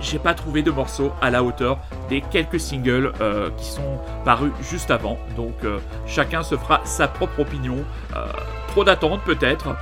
j'ai 0.01 0.19
pas 0.19 0.33
trouvé 0.33 0.61
de 0.61 0.71
morceaux 0.71 1.11
à 1.21 1.29
la 1.29 1.43
hauteur 1.43 1.77
des 2.09 2.21
quelques 2.21 2.59
singles 2.59 3.11
euh, 3.21 3.49
qui 3.57 3.65
sont 3.65 3.99
parus 4.23 4.51
juste 4.61 4.91
avant. 4.91 5.17
Donc 5.35 5.55
euh, 5.63 5.79
chacun 6.07 6.41
se 6.41 6.55
fera 6.55 6.81
sa 6.85 7.07
propre 7.07 7.41
opinion. 7.41 7.77
Euh, 8.15 8.25
trop 8.69 8.83
d'attente 8.83 9.21
peut-être. 9.23 9.75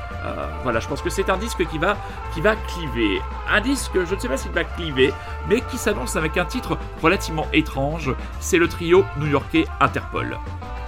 voilà, 0.63 0.79
je 0.79 0.87
pense 0.87 1.01
que 1.01 1.09
c'est 1.09 1.29
un 1.29 1.37
disque 1.37 1.65
qui 1.67 1.77
va, 1.77 1.97
qui 2.33 2.41
va 2.41 2.55
cliver. 2.55 3.21
Un 3.49 3.61
disque, 3.61 3.93
je 4.05 4.15
ne 4.15 4.19
sais 4.19 4.27
pas 4.27 4.37
s'il 4.37 4.51
va 4.51 4.63
cliver, 4.63 5.13
mais 5.47 5.61
qui 5.61 5.77
s'annonce 5.77 6.15
avec 6.15 6.37
un 6.37 6.45
titre 6.45 6.77
relativement 7.01 7.47
étrange. 7.53 8.13
C'est 8.39 8.57
le 8.57 8.67
trio 8.67 9.05
new-yorkais 9.17 9.65
Interpol. 9.79 10.37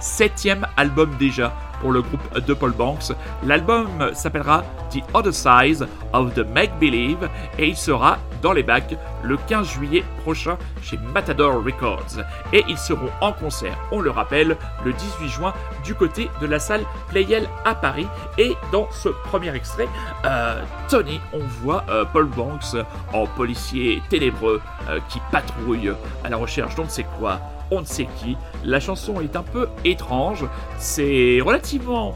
Septième 0.00 0.66
album 0.76 1.14
déjà 1.18 1.52
pour 1.80 1.92
le 1.92 2.02
groupe 2.02 2.38
de 2.38 2.54
Paul 2.54 2.72
Banks. 2.72 3.12
L'album 3.44 4.10
s'appellera 4.12 4.64
The 4.90 5.02
Other 5.14 5.32
Side 5.32 5.86
of 6.12 6.34
the 6.34 6.46
Make 6.54 6.78
Believe 6.78 7.28
et 7.58 7.68
il 7.68 7.76
sera 7.76 8.18
dans 8.42 8.52
les 8.52 8.62
bacs 8.62 8.96
le 9.22 9.36
15 9.36 9.68
juillet 9.68 10.04
prochain 10.22 10.56
chez 10.82 10.98
Matador 11.12 11.62
Records. 11.64 12.22
Et 12.52 12.64
ils 12.68 12.78
seront 12.78 13.10
en 13.20 13.32
concert, 13.32 13.76
on 13.92 14.00
le 14.00 14.10
rappelle, 14.10 14.56
le 14.84 14.92
18 14.92 15.28
juin 15.28 15.52
du 15.84 15.94
côté 15.94 16.30
de 16.40 16.46
la 16.46 16.58
salle 16.58 16.84
Playel 17.08 17.48
à 17.64 17.74
Paris. 17.74 18.06
Et 18.38 18.54
dans 18.72 18.88
ce 18.90 19.08
premier 19.08 19.54
extrait, 19.54 19.88
euh, 20.24 20.62
Tony, 20.88 21.20
on 21.32 21.40
voit 21.62 21.84
euh, 21.88 22.04
Paul 22.04 22.26
Banks 22.26 22.76
en 23.12 23.26
policier 23.26 24.02
ténébreux 24.08 24.60
euh, 24.88 24.98
qui 25.08 25.20
patrouille 25.30 25.92
à 26.24 26.28
la 26.28 26.36
recherche 26.36 26.74
d'on 26.74 26.84
ne 26.84 26.88
sait 26.88 27.06
quoi 27.18 27.40
on 27.70 27.80
ne 27.80 27.86
sait 27.86 28.08
qui. 28.18 28.36
La 28.64 28.80
chanson 28.80 29.20
est 29.20 29.36
un 29.36 29.42
peu 29.42 29.68
étrange, 29.84 30.44
c'est 30.78 31.40
relativement, 31.40 32.14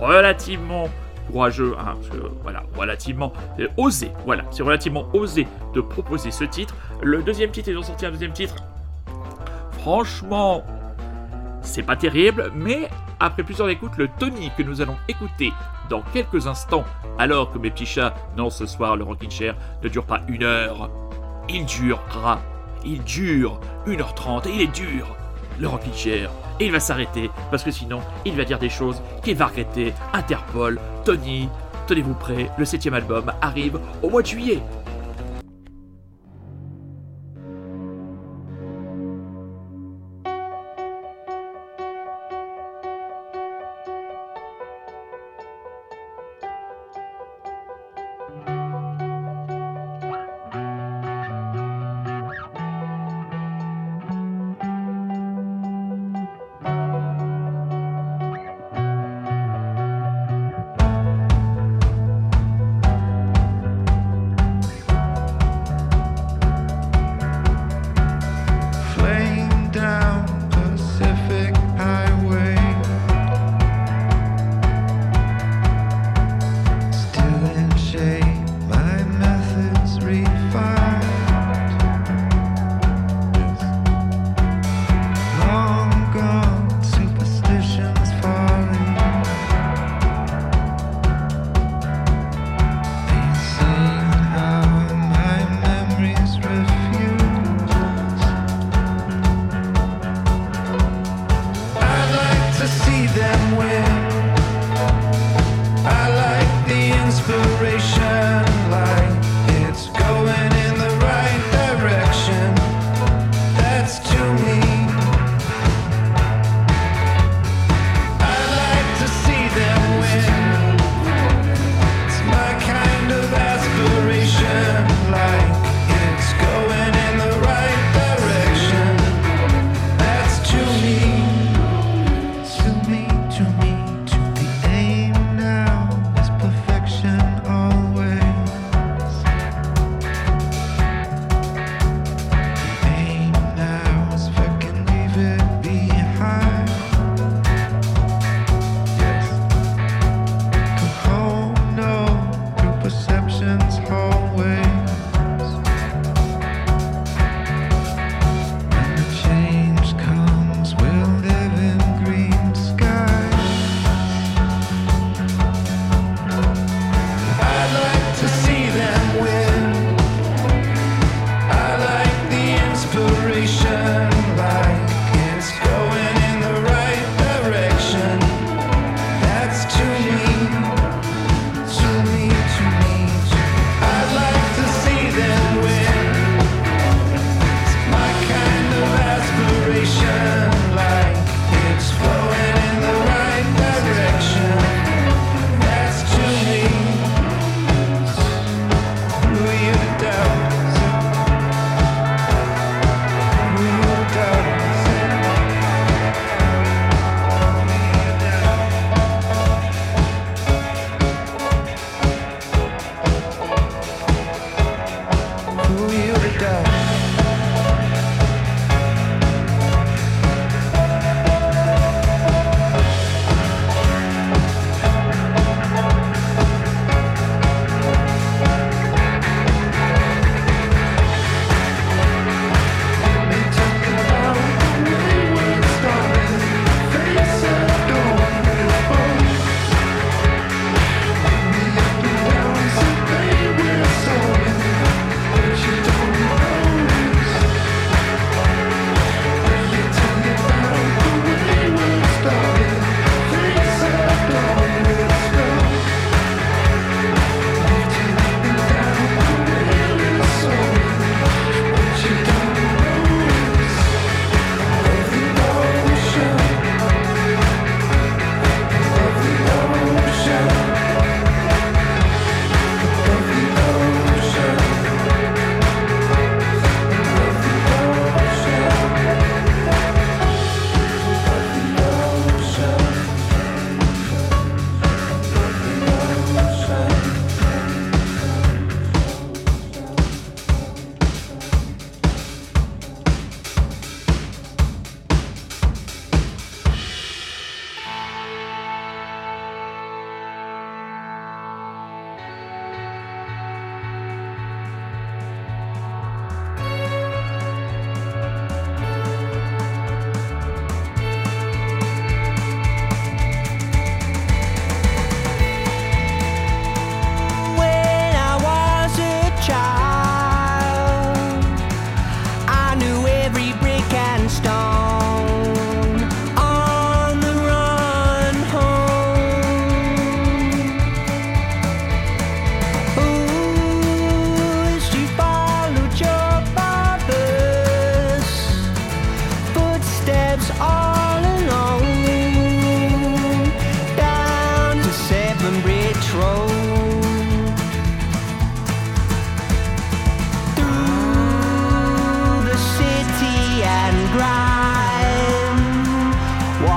relativement 0.00 0.88
courageux, 1.30 1.74
hein, 1.78 1.94
voilà, 2.42 2.62
relativement 2.76 3.32
euh, 3.58 3.68
osé, 3.76 4.12
voilà, 4.24 4.44
c'est 4.50 4.62
relativement 4.62 5.06
osé 5.12 5.46
de 5.74 5.80
proposer 5.80 6.30
ce 6.30 6.44
titre. 6.44 6.74
Le 7.02 7.22
deuxième 7.22 7.50
titre, 7.50 7.70
ils 7.70 7.78
ont 7.78 7.82
sorti 7.82 8.06
un 8.06 8.10
deuxième 8.10 8.32
titre. 8.32 8.56
Franchement, 9.80 10.62
c'est 11.62 11.82
pas 11.82 11.96
terrible, 11.96 12.50
mais 12.54 12.88
après 13.20 13.42
plusieurs 13.42 13.68
écoutes, 13.68 13.96
le 13.96 14.08
Tony 14.18 14.50
que 14.56 14.62
nous 14.62 14.80
allons 14.80 14.96
écouter 15.08 15.52
dans 15.88 16.02
quelques 16.12 16.46
instants, 16.46 16.84
alors 17.18 17.52
que 17.52 17.58
mes 17.58 17.70
petits 17.70 17.86
chats, 17.86 18.14
non 18.36 18.50
ce 18.50 18.66
soir 18.66 18.96
le 18.96 19.04
Rockin' 19.04 19.30
Chair 19.30 19.54
ne 19.82 19.88
dure 19.88 20.04
pas 20.04 20.20
une 20.28 20.42
heure, 20.42 20.90
il 21.48 21.64
durera 21.66 22.40
il 22.84 23.02
dure 23.02 23.60
1h30 23.86 24.48
et 24.48 24.54
il 24.54 24.60
est 24.62 24.74
dur, 24.74 25.16
le 25.58 25.68
Chair. 25.94 26.30
Et 26.60 26.66
il 26.66 26.72
va 26.72 26.80
s'arrêter 26.80 27.30
parce 27.50 27.64
que 27.64 27.70
sinon, 27.70 28.00
il 28.24 28.34
va 28.34 28.44
dire 28.44 28.58
des 28.58 28.68
choses 28.68 29.02
qu'il 29.22 29.36
va 29.36 29.46
regretter. 29.46 29.92
Interpol, 30.12 30.80
Tony, 31.04 31.48
tenez-vous 31.86 32.14
prêts, 32.14 32.50
le 32.56 32.64
septième 32.64 32.94
album 32.94 33.32
arrive 33.40 33.80
au 34.02 34.10
mois 34.10 34.22
de 34.22 34.26
juillet. 34.26 34.62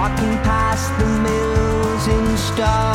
walking 0.08 0.38
past 0.44 0.98
the 1.00 1.06
mills 1.06 2.08
in 2.08 2.38
stars. 2.38 2.87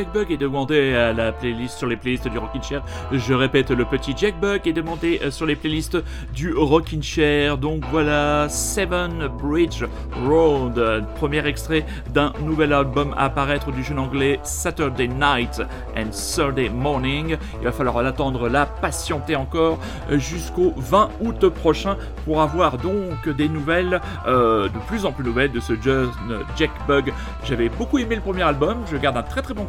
Jack 0.00 0.14
Bug 0.14 0.32
est 0.32 0.38
demandé 0.38 0.94
à 0.94 1.12
la 1.12 1.30
playlist 1.30 1.76
sur 1.76 1.86
les 1.86 1.96
playlists 1.96 2.26
du 2.26 2.38
Rockin' 2.38 2.62
Chair. 2.62 2.82
Je 3.12 3.34
répète, 3.34 3.70
le 3.70 3.84
petit 3.84 4.14
Jack 4.16 4.40
Bug 4.40 4.66
est 4.66 4.72
demandé 4.72 5.20
euh, 5.22 5.30
sur 5.30 5.44
les 5.44 5.56
playlists 5.56 5.98
du 6.32 6.54
Rockin' 6.54 7.02
Chair. 7.02 7.58
Donc 7.58 7.84
voilà, 7.90 8.48
Seven 8.48 9.28
Bridge 9.28 9.84
Road, 10.24 11.04
premier 11.16 11.46
extrait 11.46 11.84
d'un 12.14 12.32
nouvel 12.42 12.72
album 12.72 13.14
à 13.18 13.26
apparaître 13.26 13.72
du 13.72 13.84
jeune 13.84 13.98
anglais 13.98 14.40
Saturday 14.42 15.06
Night 15.06 15.60
and 15.94 16.12
Sunday 16.12 16.70
Morning. 16.70 17.36
Il 17.60 17.64
va 17.64 17.72
falloir 17.72 18.02
l'attendre 18.02 18.48
là, 18.48 18.64
patienter 18.64 19.36
encore 19.36 19.78
euh, 20.10 20.18
jusqu'au 20.18 20.72
20 20.78 21.10
août 21.20 21.46
prochain 21.50 21.98
pour 22.24 22.40
avoir 22.40 22.78
donc 22.78 23.28
des 23.28 23.50
nouvelles, 23.50 24.00
euh, 24.26 24.70
de 24.70 24.78
plus 24.86 25.04
en 25.04 25.12
plus 25.12 25.24
nouvelles 25.24 25.52
de 25.52 25.60
ce 25.60 25.78
jeune 25.78 26.08
Jack 26.56 26.70
Bug. 26.88 27.12
J'avais 27.44 27.68
beaucoup 27.68 27.98
aimé 27.98 28.14
le 28.14 28.22
premier 28.22 28.44
album, 28.44 28.78
je 28.90 28.96
garde 28.96 29.18
un 29.18 29.22
très 29.22 29.42
très 29.42 29.52
bon 29.52 29.66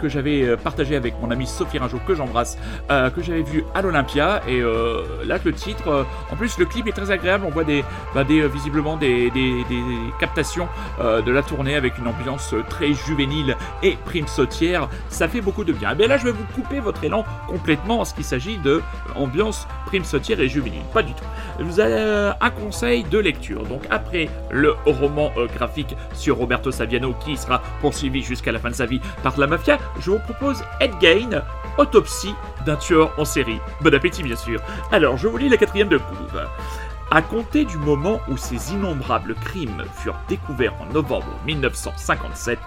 que 0.00 0.08
j'avais 0.08 0.42
euh, 0.42 0.56
partagé 0.56 0.96
avec 0.96 1.14
mon 1.20 1.30
ami 1.30 1.46
Sophie 1.46 1.78
Ringeau, 1.78 1.98
que 2.06 2.14
j'embrasse, 2.14 2.58
euh, 2.90 3.10
que 3.10 3.22
j'avais 3.22 3.42
vu 3.42 3.64
à 3.74 3.82
l'Olympia. 3.82 4.42
Et 4.48 4.60
euh, 4.60 5.02
là, 5.24 5.38
le 5.44 5.52
titre, 5.52 6.06
en 6.30 6.36
plus, 6.36 6.58
le 6.58 6.64
clip 6.64 6.86
est 6.86 6.92
très 6.92 7.10
agréable. 7.10 7.44
On 7.46 7.50
voit 7.50 7.64
des, 7.64 7.84
bah, 8.14 8.24
visiblement 8.24 8.96
des, 8.96 9.32
captations 10.18 10.68
de 11.00 11.30
la 11.30 11.42
tournée 11.42 11.74
avec 11.74 11.98
une 11.98 12.06
ambiance 12.06 12.54
très 12.68 12.92
juvénile 12.92 13.56
et 13.82 13.96
prime 14.04 14.26
sautière. 14.26 14.88
Ça 15.08 15.28
fait 15.28 15.40
beaucoup 15.40 15.64
de 15.64 15.72
bien. 15.72 15.92
Et 15.92 15.94
bien 15.94 16.06
là, 16.06 16.16
je 16.16 16.24
vais 16.24 16.32
vous 16.32 16.44
couper 16.54 16.80
votre 16.80 17.02
élan 17.04 17.24
complètement 17.48 18.00
en 18.00 18.04
ce 18.04 18.14
qu'il 18.14 18.24
s'agit 18.24 18.58
de 18.58 18.82
ambiance 19.14 19.66
prime 19.86 20.04
sautière 20.04 20.40
et 20.40 20.48
juvénile. 20.48 20.82
Pas 20.92 21.02
du 21.02 21.14
tout. 21.14 21.24
Vous 21.62 21.80
avez 21.80 22.32
un 22.40 22.50
conseil 22.50 23.04
de 23.04 23.18
lecture. 23.18 23.64
Donc 23.64 23.82
après 23.90 24.28
le 24.50 24.74
roman 24.84 25.32
graphique 25.54 25.96
sur 26.12 26.36
Roberto 26.36 26.70
Saviano 26.70 27.14
qui 27.24 27.36
sera 27.36 27.62
poursuivi 27.80 28.22
jusqu'à 28.22 28.52
la 28.52 28.58
fin 28.58 28.70
de 28.70 28.74
sa 28.74 28.86
vie 28.86 29.00
par 29.22 29.38
la 29.38 29.46
mafia, 29.46 29.78
je 30.00 30.10
vous 30.10 30.18
propose 30.18 30.62
Ed 30.80 30.92
Gain, 31.00 31.42
autopsie 31.78 32.34
d'un 32.66 32.76
tueur 32.76 33.14
en 33.18 33.24
série. 33.24 33.60
Bon 33.80 33.94
appétit 33.94 34.22
bien 34.22 34.36
sûr. 34.36 34.60
Alors, 34.90 35.16
je 35.16 35.28
vous 35.28 35.36
lis 35.36 35.48
la 35.48 35.56
quatrième 35.56 35.88
de 35.88 35.98
couve. 35.98 36.42
À 37.10 37.22
compter 37.22 37.64
du 37.64 37.76
moment 37.76 38.20
où 38.28 38.36
ces 38.36 38.72
innombrables 38.72 39.34
crimes 39.34 39.84
furent 39.94 40.18
découverts 40.28 40.74
en 40.80 40.92
novembre 40.92 41.38
1957, 41.46 42.58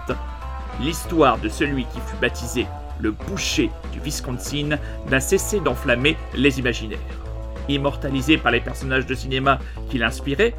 l'histoire 0.80 1.38
de 1.38 1.48
celui 1.48 1.84
qui 1.84 2.00
fut 2.00 2.16
baptisé 2.20 2.66
le 3.00 3.10
boucher 3.10 3.70
du 3.92 4.00
Wisconsin 4.00 4.78
n'a 5.10 5.20
cessé 5.20 5.60
d'enflammer 5.60 6.16
les 6.34 6.58
imaginaires. 6.58 7.25
Immortalisé 7.68 8.38
par 8.38 8.52
les 8.52 8.60
personnages 8.60 9.06
de 9.06 9.14
cinéma 9.14 9.58
qui 9.90 9.98
l'inspiraient, 9.98 10.54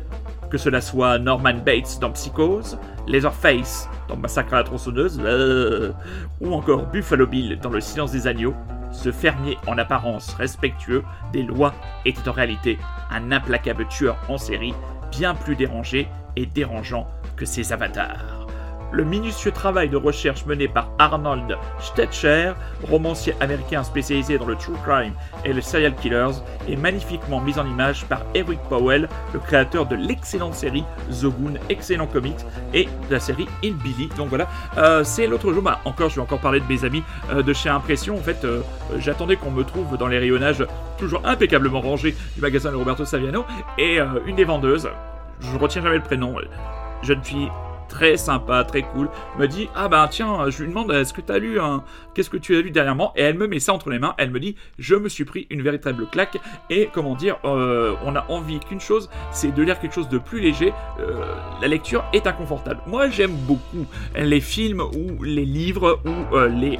que 0.50 0.58
cela 0.58 0.82
soit 0.82 1.20
Norman 1.20 1.56
Bates 1.66 2.00
dans 2.00 2.12
Psychose, 2.12 2.78
Leatherface 3.08 3.90
dans 4.08 4.18
Massacre 4.18 4.54
à 4.54 4.58
la 4.58 4.64
tronçonneuse, 4.64 5.20
euh, 5.24 5.92
ou 6.42 6.54
encore 6.54 6.88
Buffalo 6.88 7.28
Bill 7.28 7.60
dans 7.62 7.70
Le 7.70 7.82
silence 7.82 8.12
des 8.12 8.28
agneaux, 8.28 8.56
ce 8.92 9.12
fermier 9.12 9.58
en 9.68 9.78
apparence 9.78 10.34
respectueux 10.36 11.04
des 11.34 11.44
lois 11.44 11.74
était 12.06 12.28
en 12.30 12.34
réalité 12.34 12.78
un 13.12 13.32
implacable 13.32 13.88
tueur 13.88 14.18
en 14.30 14.38
série 14.38 14.74
bien 15.12 15.36
plus 15.36 15.56
dérangé 15.56 16.08
et 16.36 16.46
dérangeant 16.46 17.08
que 17.36 17.46
ses 17.46 17.74
avatars 17.74 18.37
le 18.92 19.04
minutieux 19.04 19.52
travail 19.52 19.90
de 19.90 19.98
recherche 19.98 20.46
mené 20.46 20.68
par 20.68 20.90
Arnold 21.00 21.58
Stetcher, 21.80 22.54
romancier 22.84 23.34
américain 23.40 23.84
spécialisé 23.84 24.38
dans 24.38 24.46
le 24.46 24.56
true 24.56 24.76
crime 24.86 25.14
et 25.46 25.54
les 25.54 25.62
serial 25.62 25.96
killers, 25.96 26.42
est 26.70 26.76
magnifiquement 26.76 27.42
mis 27.42 27.58
en 27.60 27.66
image 27.66 28.06
par 28.06 28.22
Eric 28.34 28.60
Powell, 28.70 29.10
le 29.34 29.40
créateur 29.40 29.86
de 29.86 29.96
l'excellente 29.96 30.54
série 30.54 30.84
The 31.12 31.26
Goon, 31.26 31.54
excellent 31.70 32.08
comics, 32.08 32.40
et 32.74 32.86
de 32.86 33.14
la 33.14 33.20
série 33.20 33.48
In 33.64 33.74
Billy. 33.84 34.10
Donc 34.18 34.30
voilà, 34.30 34.48
euh, 34.78 35.04
c'est 35.04 35.28
l'autre 35.28 35.52
jour, 35.54 35.62
bah, 35.62 35.80
encore, 35.86 36.10
je 36.10 36.16
vais 36.16 36.22
encore 36.22 36.40
parler 36.40 36.60
de 36.60 36.68
mes 36.68 36.86
amis 36.86 37.04
euh, 37.32 37.44
de 37.44 37.54
chez 37.54 37.70
Impression. 37.70 38.16
En 38.16 38.22
fait, 38.22 38.44
euh, 38.46 38.62
j'attendais 38.98 39.36
qu'on 39.36 39.52
me 39.52 39.64
trouve 39.64 39.98
dans 39.98 40.08
les 40.08 40.20
rayonnages 40.20 40.66
toujours 40.98 41.22
impeccablement 41.26 41.82
rangés 41.82 42.16
du 42.36 42.42
magasin 42.42 42.72
de 42.72 42.76
Roberto 42.76 43.06
Saviano, 43.06 43.46
et 43.78 44.00
une 44.26 44.36
des 44.36 44.46
vendeuses, 44.46 44.90
je 45.40 45.58
retiens 45.58 45.82
jamais 45.82 45.98
le 45.98 46.04
prénom, 46.04 46.36
jeune 47.04 47.24
fille 47.24 47.50
très 47.88 48.18
sympa, 48.18 48.64
très 48.64 48.84
cool, 48.84 49.10
me 49.38 49.48
dit 49.48 49.70
Ah 49.76 49.88
bah 49.88 50.08
tiens, 50.10 50.50
je 50.50 50.64
lui 50.64 50.70
demande 50.70 50.92
Est-ce 50.92 51.14
que 51.14 51.22
tu 51.22 51.32
as 51.32 51.40
lu 51.40 51.60
un. 51.60 51.84
Qu'est-ce 52.14 52.30
que 52.30 52.38
tu 52.38 52.56
as 52.56 52.62
lu 52.62 52.72
dernièrement? 52.72 53.14
Et 53.16 53.22
elle 53.22 53.38
me 53.38 53.48
met 53.48 53.60
ça 53.60 53.74
entre 53.74 53.90
les 53.90 54.00
mains, 54.00 54.16
elle 54.18 54.32
me 54.32 54.40
dit 54.40 54.56
Je 54.80 54.96
me 54.96 55.10
suis 55.10 55.26
pris 55.26 55.48
une 55.50 55.62
véritable 55.62 56.08
claque, 56.08 56.38
et 56.70 56.90
comment 56.94 57.16
dire, 57.16 57.38
euh, 57.46 57.96
on 58.06 58.16
a 58.16 58.26
envie 58.30 58.60
qu'une 58.60 58.80
chose, 58.80 59.10
c'est 59.32 59.54
de 59.54 59.64
lire 59.64 59.80
quelque 59.80 59.94
chose 59.94 60.10
de 60.10 60.18
plus 60.18 60.40
léger. 60.40 60.74
Euh, 61.00 61.24
la 61.62 61.68
lecture 61.68 62.04
est 62.14 62.28
inconfortable. 62.28 62.82
Moi 62.88 63.10
j'aime 63.10 63.36
beaucoup 63.48 63.86
les 64.16 64.42
films 64.42 64.82
ou 64.82 65.24
les 65.24 65.46
livres 65.46 66.00
ou 66.06 66.36
euh, 66.36 66.48
les 66.48 66.80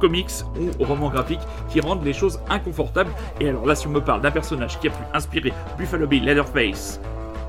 comics 0.00 0.30
ou 0.58 0.84
romans 0.84 1.08
graphiques 1.08 1.40
qui 1.68 1.80
rendent 1.80 2.04
les 2.04 2.12
choses 2.12 2.40
inconfortables. 2.48 3.10
Et 3.40 3.48
alors 3.48 3.66
là, 3.66 3.74
si 3.74 3.86
on 3.86 3.90
me 3.90 4.00
parle 4.00 4.20
d'un 4.20 4.30
personnage 4.30 4.78
qui 4.80 4.88
a 4.88 4.90
pu 4.90 5.02
inspirer 5.12 5.52
Buffalo 5.78 6.06
Bill 6.06 6.24
Leatherface 6.24 7.00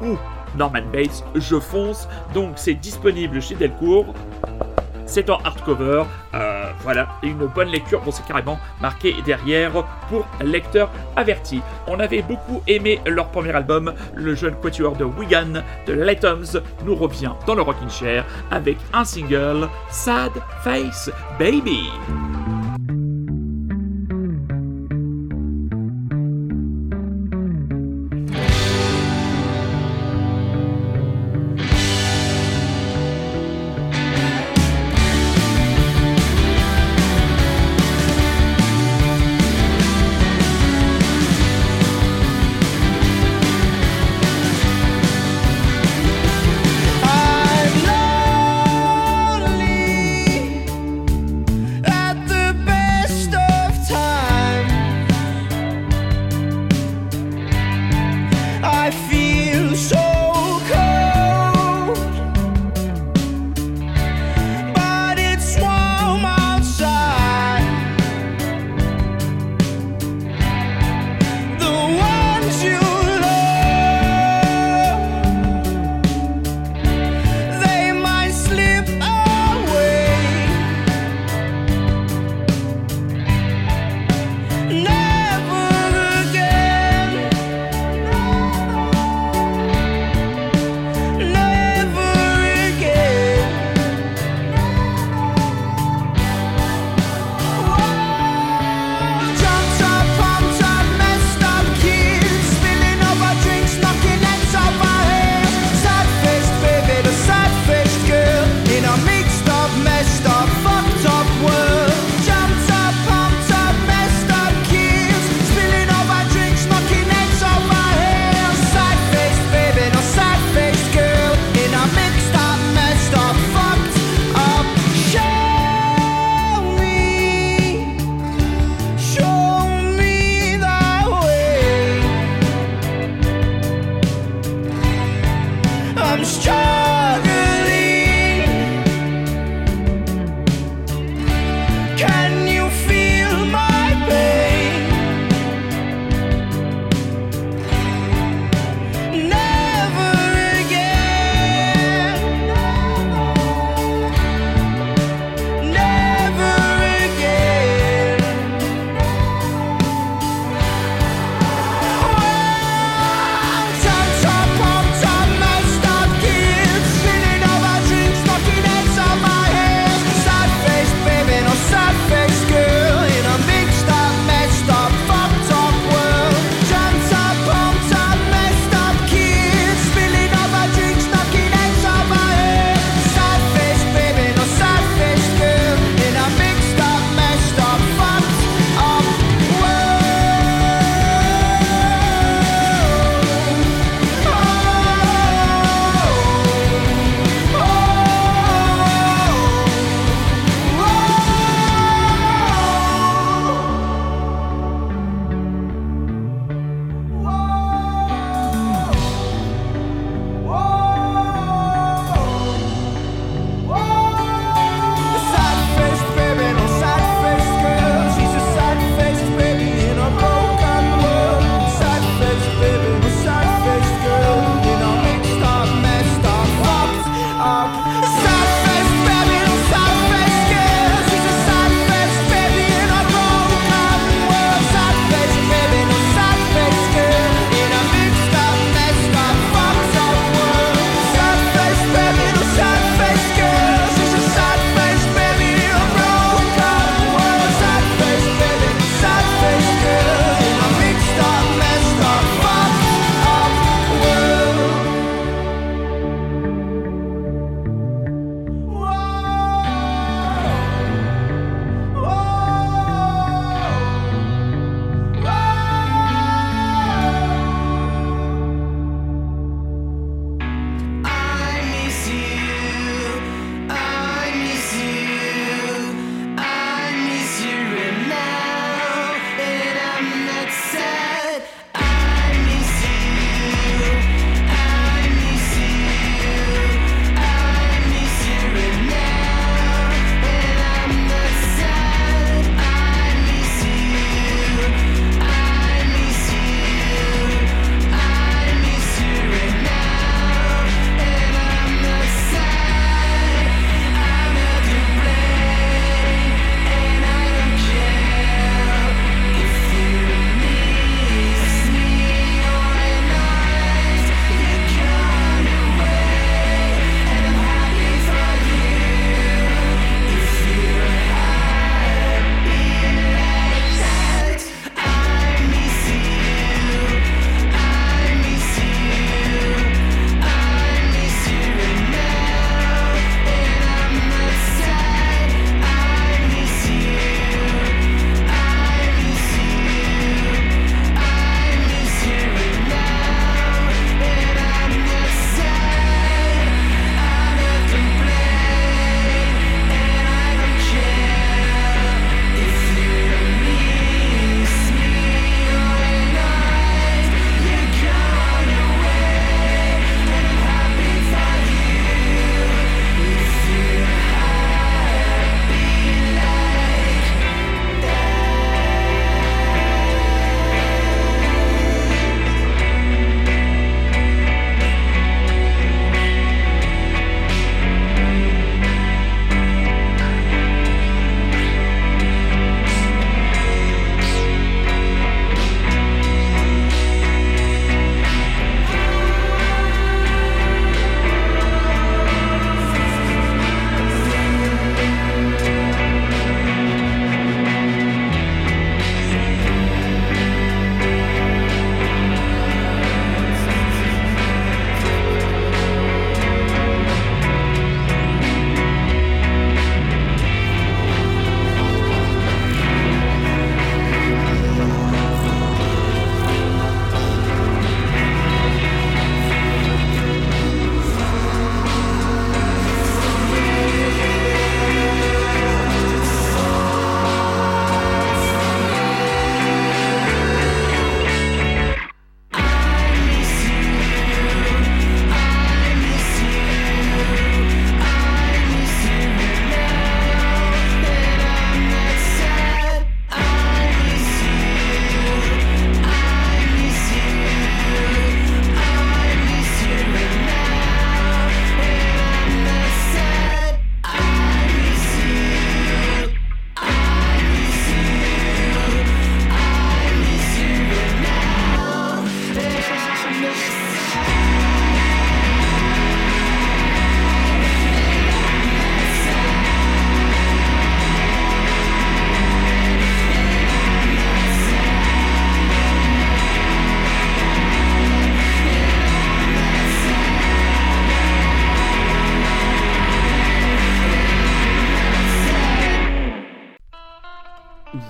ou 0.01 0.17
Norman 0.58 0.84
Bates, 0.91 1.24
je 1.36 1.60
fonce. 1.60 2.08
Donc 2.34 2.53
c'est 2.56 2.74
disponible 2.74 3.41
chez 3.41 3.56
Delcourt. 3.56 4.14
C'est 5.08 5.30
en 5.30 5.38
hardcover, 5.43 6.03
euh, 6.34 6.72
voilà, 6.82 7.08
une 7.22 7.45
bonne 7.45 7.70
lecture. 7.70 8.01
Bon, 8.01 8.12
c'est 8.12 8.26
carrément 8.26 8.58
marqué 8.82 9.14
derrière 9.24 9.72
pour 10.10 10.26
lecteur 10.43 10.89
averti. 11.16 11.62
On 11.88 11.99
avait 11.99 12.24
beaucoup 12.24 12.64
aimé 12.68 12.99
leur 13.06 13.28
premier 13.28 13.51
album, 13.51 13.93
le 14.16 14.34
jeune 14.34 14.56
quatuor 14.56 14.95
de 14.95 15.06
Wigan 15.06 15.62
de 15.86 15.93
Latoms 15.93 16.60
nous 16.86 16.95
revient 16.95 17.32
dans 17.45 17.53
le 17.53 17.62
Rockin' 17.62 17.89
Chair 17.89 18.26
avec 18.49 18.78
un 18.93 19.06
single, 19.06 19.70
Sad 19.91 20.32
Face 20.64 21.12
Baby. 21.38 21.84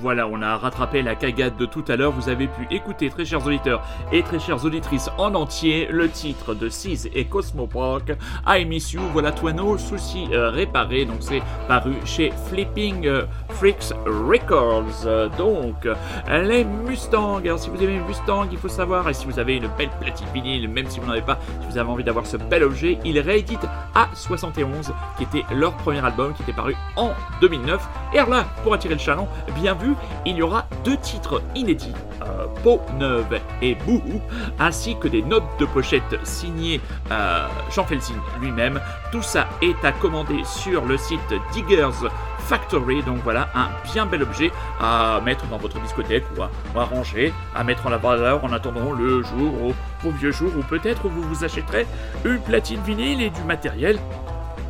Voilà, 0.05 0.27
on 0.27 0.39
a 0.43 0.55
rattrapé 0.55 1.01
la 1.01 1.15
cagade 1.15 1.57
de 1.57 1.65
tout 1.65 1.83
à 1.87 1.95
l'heure. 1.95 2.11
Vous 2.11 2.29
avez 2.29 2.45
pu 2.45 2.67
écouter, 2.69 3.09
très 3.09 3.25
chers 3.25 3.43
auditeurs 3.43 3.81
et 4.11 4.21
très 4.21 4.37
chères 4.37 4.63
auditrices, 4.63 5.09
en 5.17 5.33
entier 5.33 5.87
le 5.89 6.09
titre 6.09 6.53
de 6.53 6.69
Sis 6.69 7.09
et 7.11 7.25
Cosmoproc, 7.25 8.11
I 8.45 8.65
Miss 8.65 8.93
You. 8.93 9.01
Voilà, 9.13 9.31
toi 9.31 9.51
nos 9.51 9.79
soucis 9.79 10.27
euh, 10.31 10.51
réparés. 10.51 11.05
Donc, 11.05 11.17
c'est 11.21 11.41
paru 11.67 11.95
chez 12.05 12.31
Flipping 12.49 13.07
euh, 13.07 13.23
Freaks 13.49 13.93
Records. 14.05 15.07
donc, 15.39 15.87
les 16.29 16.63
Mustangs. 16.63 17.39
Alors, 17.39 17.57
si 17.57 17.71
vous 17.71 17.83
une 17.83 18.05
Mustang, 18.05 18.45
il 18.51 18.59
faut 18.59 18.69
savoir, 18.69 19.09
et 19.09 19.13
si 19.15 19.25
vous 19.25 19.39
avez 19.39 19.55
une 19.55 19.69
belle 19.75 19.89
platine 19.99 20.27
vinyle, 20.35 20.69
même 20.69 20.87
si 20.87 20.99
vous 20.99 21.07
n'en 21.07 21.13
avez 21.13 21.23
pas, 21.23 21.39
si 21.61 21.67
vous 21.71 21.79
avez 21.79 21.89
envie 21.89 22.03
d'avoir 22.03 22.27
ce 22.27 22.37
bel 22.37 22.63
objet, 22.63 22.99
il 23.05 23.19
réédite 23.19 23.65
A71, 23.95 24.91
qui 25.17 25.23
était 25.23 25.51
leur 25.51 25.75
premier 25.77 26.05
album, 26.05 26.35
qui 26.35 26.43
était 26.43 26.53
paru 26.53 26.75
en 26.95 27.09
2009. 27.41 27.83
Et 28.13 28.19
alors 28.19 28.29
là, 28.29 28.45
pour 28.63 28.75
attirer 28.75 28.93
le 28.93 28.99
chaland, 28.99 29.27
bien 29.55 29.73
vu, 29.73 29.94
il 30.25 30.35
y 30.37 30.41
aura 30.41 30.67
deux 30.83 30.97
titres 30.97 31.41
inédits, 31.55 31.93
euh, 32.21 32.45
Peau 32.63 32.81
neuve 32.97 33.39
et 33.61 33.75
Bouhou, 33.75 34.21
ainsi 34.59 34.95
que 34.97 35.07
des 35.07 35.21
notes 35.21 35.43
de 35.59 35.65
pochette 35.65 36.17
signées 36.23 36.81
euh, 37.11 37.47
Jean 37.71 37.85
Felsing 37.85 38.15
lui-même. 38.39 38.79
Tout 39.11 39.21
ça 39.21 39.47
est 39.61 39.83
à 39.83 39.91
commander 39.91 40.43
sur 40.43 40.85
le 40.85 40.97
site 40.97 41.33
Diggers 41.53 42.09
Factory. 42.39 43.03
Donc 43.03 43.19
voilà, 43.23 43.49
un 43.55 43.69
bien 43.91 44.05
bel 44.05 44.23
objet 44.23 44.51
à 44.79 45.19
mettre 45.23 45.45
dans 45.47 45.57
votre 45.57 45.79
discothèque 45.79 46.25
ou 46.37 46.79
à, 46.79 46.85
ranger, 46.85 47.33
à 47.55 47.63
mettre 47.63 47.85
en 47.87 47.89
la 47.89 47.97
valeur 47.97 48.43
en 48.43 48.51
attendant 48.53 48.91
le 48.91 49.23
jour, 49.23 49.53
ou 49.61 49.73
vos 50.03 50.11
vieux 50.11 50.31
jours, 50.31 50.51
ou 50.57 50.61
peut-être 50.61 51.07
vous 51.07 51.21
vous 51.21 51.43
achèterez 51.43 51.87
une 52.23 52.39
platine 52.39 52.81
vinyle 52.81 53.21
et 53.21 53.29
du 53.29 53.41
matériel 53.43 53.99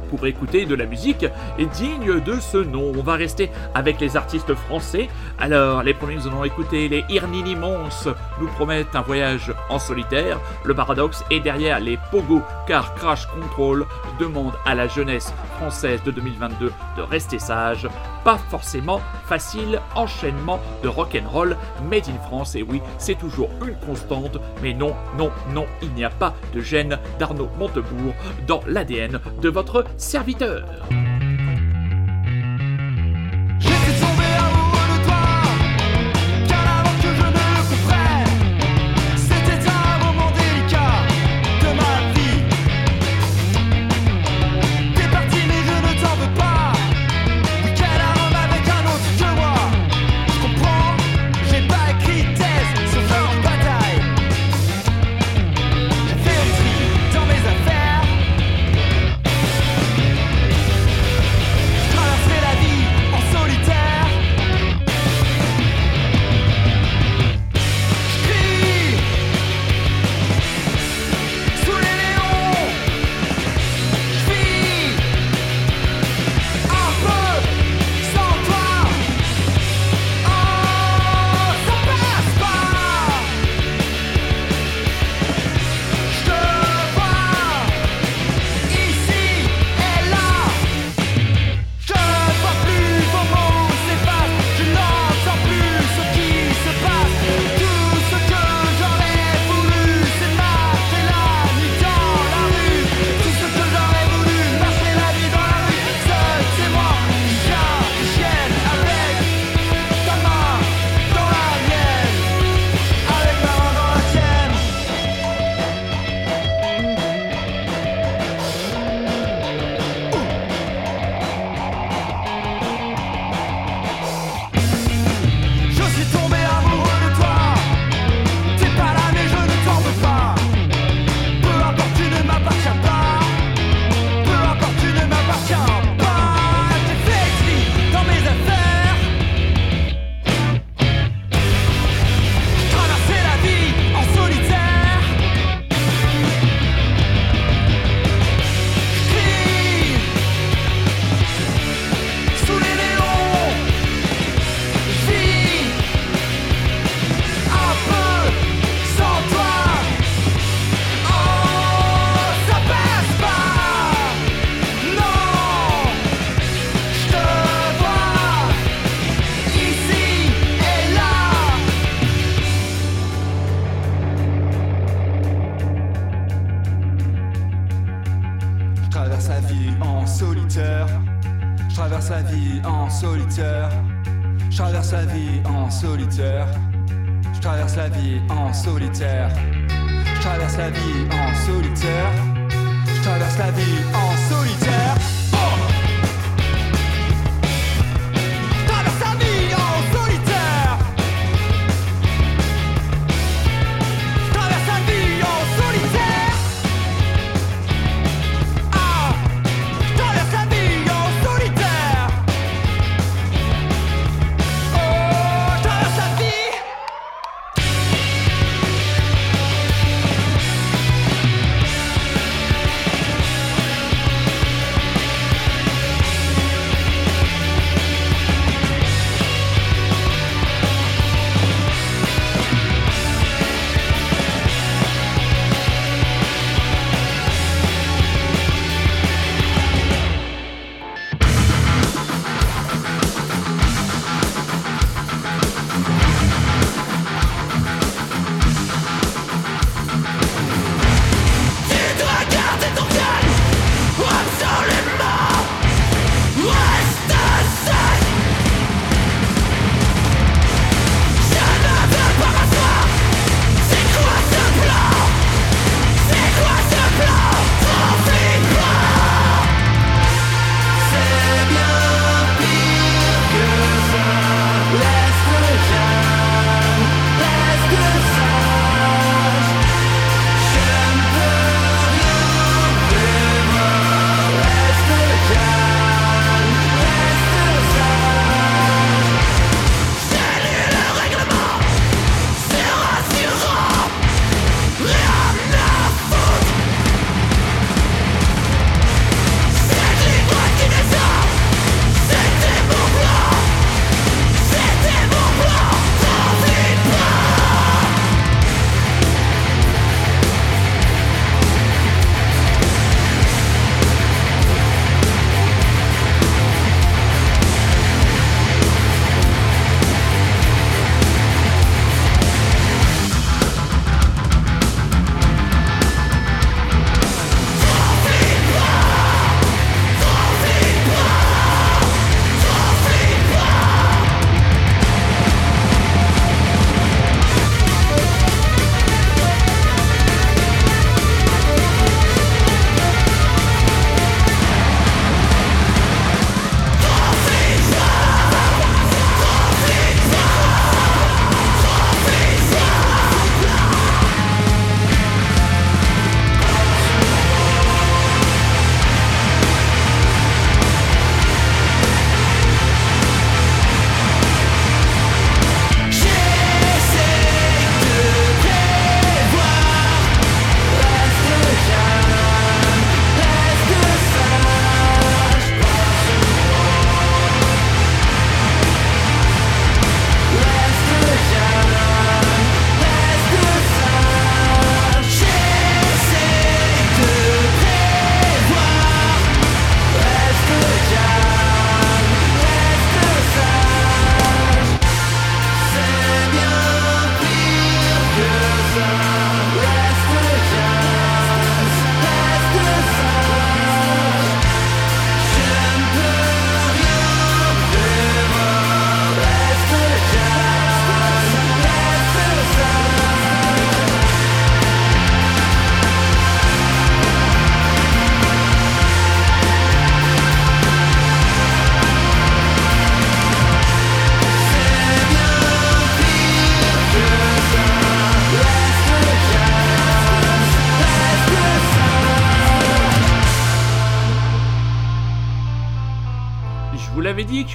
pour 0.10 0.26
écouter 0.26 0.66
de 0.66 0.76
la 0.76 0.86
musique 0.86 1.26
digne 1.74 2.20
de 2.22 2.40
ce 2.40 2.58
nom. 2.58 2.92
On 2.98 3.04
va 3.04 3.14
rester 3.14 3.52
avec 3.74 4.00
les 4.00 4.18
artistes 4.18 4.54
français. 4.54 5.10
Alors, 5.40 5.84
les 5.84 5.94
premiers 5.94 6.16
nous 6.16 6.28
allons 6.28 6.44
écouter 6.44 6.88
les 6.88 7.04
Irnini 7.10 7.56
Mons 7.56 7.90
nous 8.40 8.48
promettent 8.48 8.96
un 8.96 9.02
voyage 9.02 9.54
en 9.70 9.80
solitaire. 9.80 10.40
Le 10.64 10.74
paradoxe 10.74 11.24
est 11.30 11.40
derrière 11.40 11.80
les 11.80 11.98
Pogo, 12.12 12.42
car 12.68 12.96
Crash 12.96 13.28
Control 13.28 13.86
demande 14.20 14.54
à 14.66 14.76
la 14.76 14.88
jeunesse 14.88 15.34
française 15.58 16.02
de 16.04 16.12
2022 16.12 16.72
de 16.98 17.02
rester 17.02 17.40
sage. 17.40 17.88
Pas 18.24 18.38
forcément 18.50 19.02
facile 19.28 19.80
enchaînement 19.96 20.60
de 20.84 20.88
rock'n'roll 20.88 21.56
made 21.90 22.08
in 22.08 22.20
France. 22.28 22.56
Et 22.56 22.64
oui, 22.64 22.82
c'est 22.98 23.18
toujours 23.18 23.50
une 23.66 23.76
constante. 23.86 24.40
Mais 24.64 24.74
non, 24.74 24.96
non, 25.18 25.32
non, 25.54 25.66
il 25.82 25.92
n'y 25.94 26.04
a 26.04 26.10
pas 26.10 26.34
de 26.54 26.62
gêne 26.62 26.98
d'Arnaud 27.20 27.50
Montebourg 27.60 28.14
dans 28.48 28.62
l'ADN 28.68 29.20
de 29.42 29.50
votre 29.50 29.86
serviteur. 29.98 30.64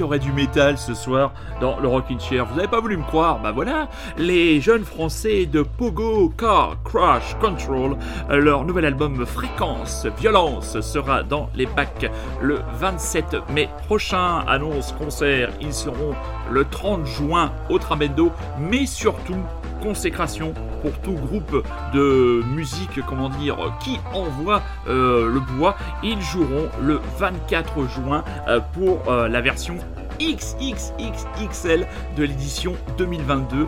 Aurait 0.02 0.18
du 0.18 0.32
métal 0.32 0.78
ce 0.78 0.94
soir 0.94 1.32
dans 1.60 1.78
le 1.80 1.88
Rockin' 1.88 2.20
Chair. 2.20 2.46
Vous 2.46 2.56
n'avez 2.56 2.68
pas 2.68 2.80
voulu 2.80 2.96
me 2.96 3.02
croire 3.02 3.40
Bah 3.40 3.52
voilà, 3.52 3.88
les 4.16 4.60
jeunes 4.60 4.84
français 4.84 5.46
de 5.46 5.62
Pogo 5.62 6.32
Car 6.36 6.76
Crash 6.84 7.36
Control, 7.40 7.96
leur 8.28 8.64
nouvel 8.64 8.84
album 8.84 9.24
Fréquence 9.26 10.06
Violence 10.18 10.80
sera 10.80 11.22
dans 11.22 11.50
les 11.54 11.66
bacs 11.66 12.10
le 12.40 12.60
27 12.78 13.36
mai 13.52 13.68
prochain. 13.86 14.44
Annonce 14.46 14.92
concert, 14.92 15.50
ils 15.60 15.74
seront 15.74 16.14
le 16.50 16.64
30 16.64 17.06
juin 17.06 17.52
au 17.68 17.78
Tramendo, 17.78 18.32
mais 18.58 18.86
surtout 18.86 19.42
consécration 19.80 20.54
pour 20.82 20.92
tout 21.00 21.12
groupe 21.12 21.64
de 21.92 22.42
musique, 22.54 23.00
comment 23.06 23.28
dire, 23.28 23.56
qui 23.80 23.98
envoie 24.14 24.62
euh, 24.88 25.28
le 25.32 25.40
bois. 25.40 25.76
Ils 26.02 26.20
joueront 26.20 26.68
le 26.80 27.00
24 27.18 27.86
juin 27.88 28.24
euh, 28.48 28.60
pour 28.72 29.10
euh, 29.10 29.28
la 29.28 29.40
version 29.40 29.76
XXXXL 30.20 31.86
de 32.16 32.22
l'édition 32.22 32.74
2022 32.98 33.66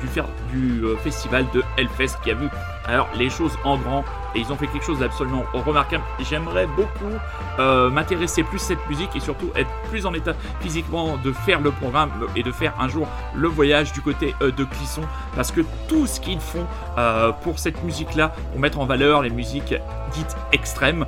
du, 0.00 0.58
du 0.58 0.82
festival 1.02 1.44
de 1.52 1.62
Hellfest 1.76 2.16
qui 2.22 2.30
a 2.30 2.34
vu 2.34 2.48
alors 2.86 3.08
les 3.18 3.28
choses 3.28 3.52
en 3.64 3.76
grand 3.76 4.02
et 4.34 4.40
ils 4.40 4.52
ont 4.52 4.56
fait 4.56 4.66
quelque 4.66 4.84
chose 4.84 4.98
d'absolument 4.98 5.44
remarquable. 5.52 6.04
J'aimerais 6.20 6.66
beaucoup 6.66 7.12
euh, 7.58 7.90
m'intéresser 7.90 8.42
plus 8.42 8.62
à 8.62 8.66
cette 8.66 8.88
musique 8.88 9.10
et 9.14 9.20
surtout 9.20 9.50
être 9.54 9.70
plus 9.90 10.06
en 10.06 10.14
état 10.14 10.32
physiquement 10.60 11.16
de 11.16 11.32
faire 11.32 11.60
le 11.60 11.70
programme 11.70 12.10
et 12.36 12.42
de 12.42 12.52
faire 12.52 12.74
un 12.80 12.88
jour 12.88 13.06
le 13.34 13.48
voyage 13.48 13.92
du 13.92 14.00
côté 14.00 14.34
euh, 14.42 14.50
de 14.50 14.64
Clisson. 14.64 15.02
Parce 15.36 15.52
que 15.52 15.60
tout 15.88 16.06
ce 16.06 16.20
qu'ils 16.20 16.40
font 16.40 16.66
euh, 16.98 17.32
pour 17.42 17.58
cette 17.58 17.82
musique-là, 17.84 18.34
pour 18.50 18.60
mettre 18.60 18.80
en 18.80 18.86
valeur 18.86 19.22
les 19.22 19.30
musiques 19.30 19.74
dites 20.12 20.36
extrêmes, 20.52 21.06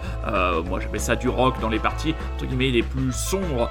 moi 0.69 0.81
j'appelle 0.81 1.01
ça 1.01 1.15
du 1.15 1.29
rock 1.29 1.61
dans 1.61 1.69
les 1.69 1.79
parties 1.79 2.13
entre 2.35 2.47
guillemets 2.47 2.71
les 2.71 2.83
plus 2.83 3.13
sombres 3.13 3.71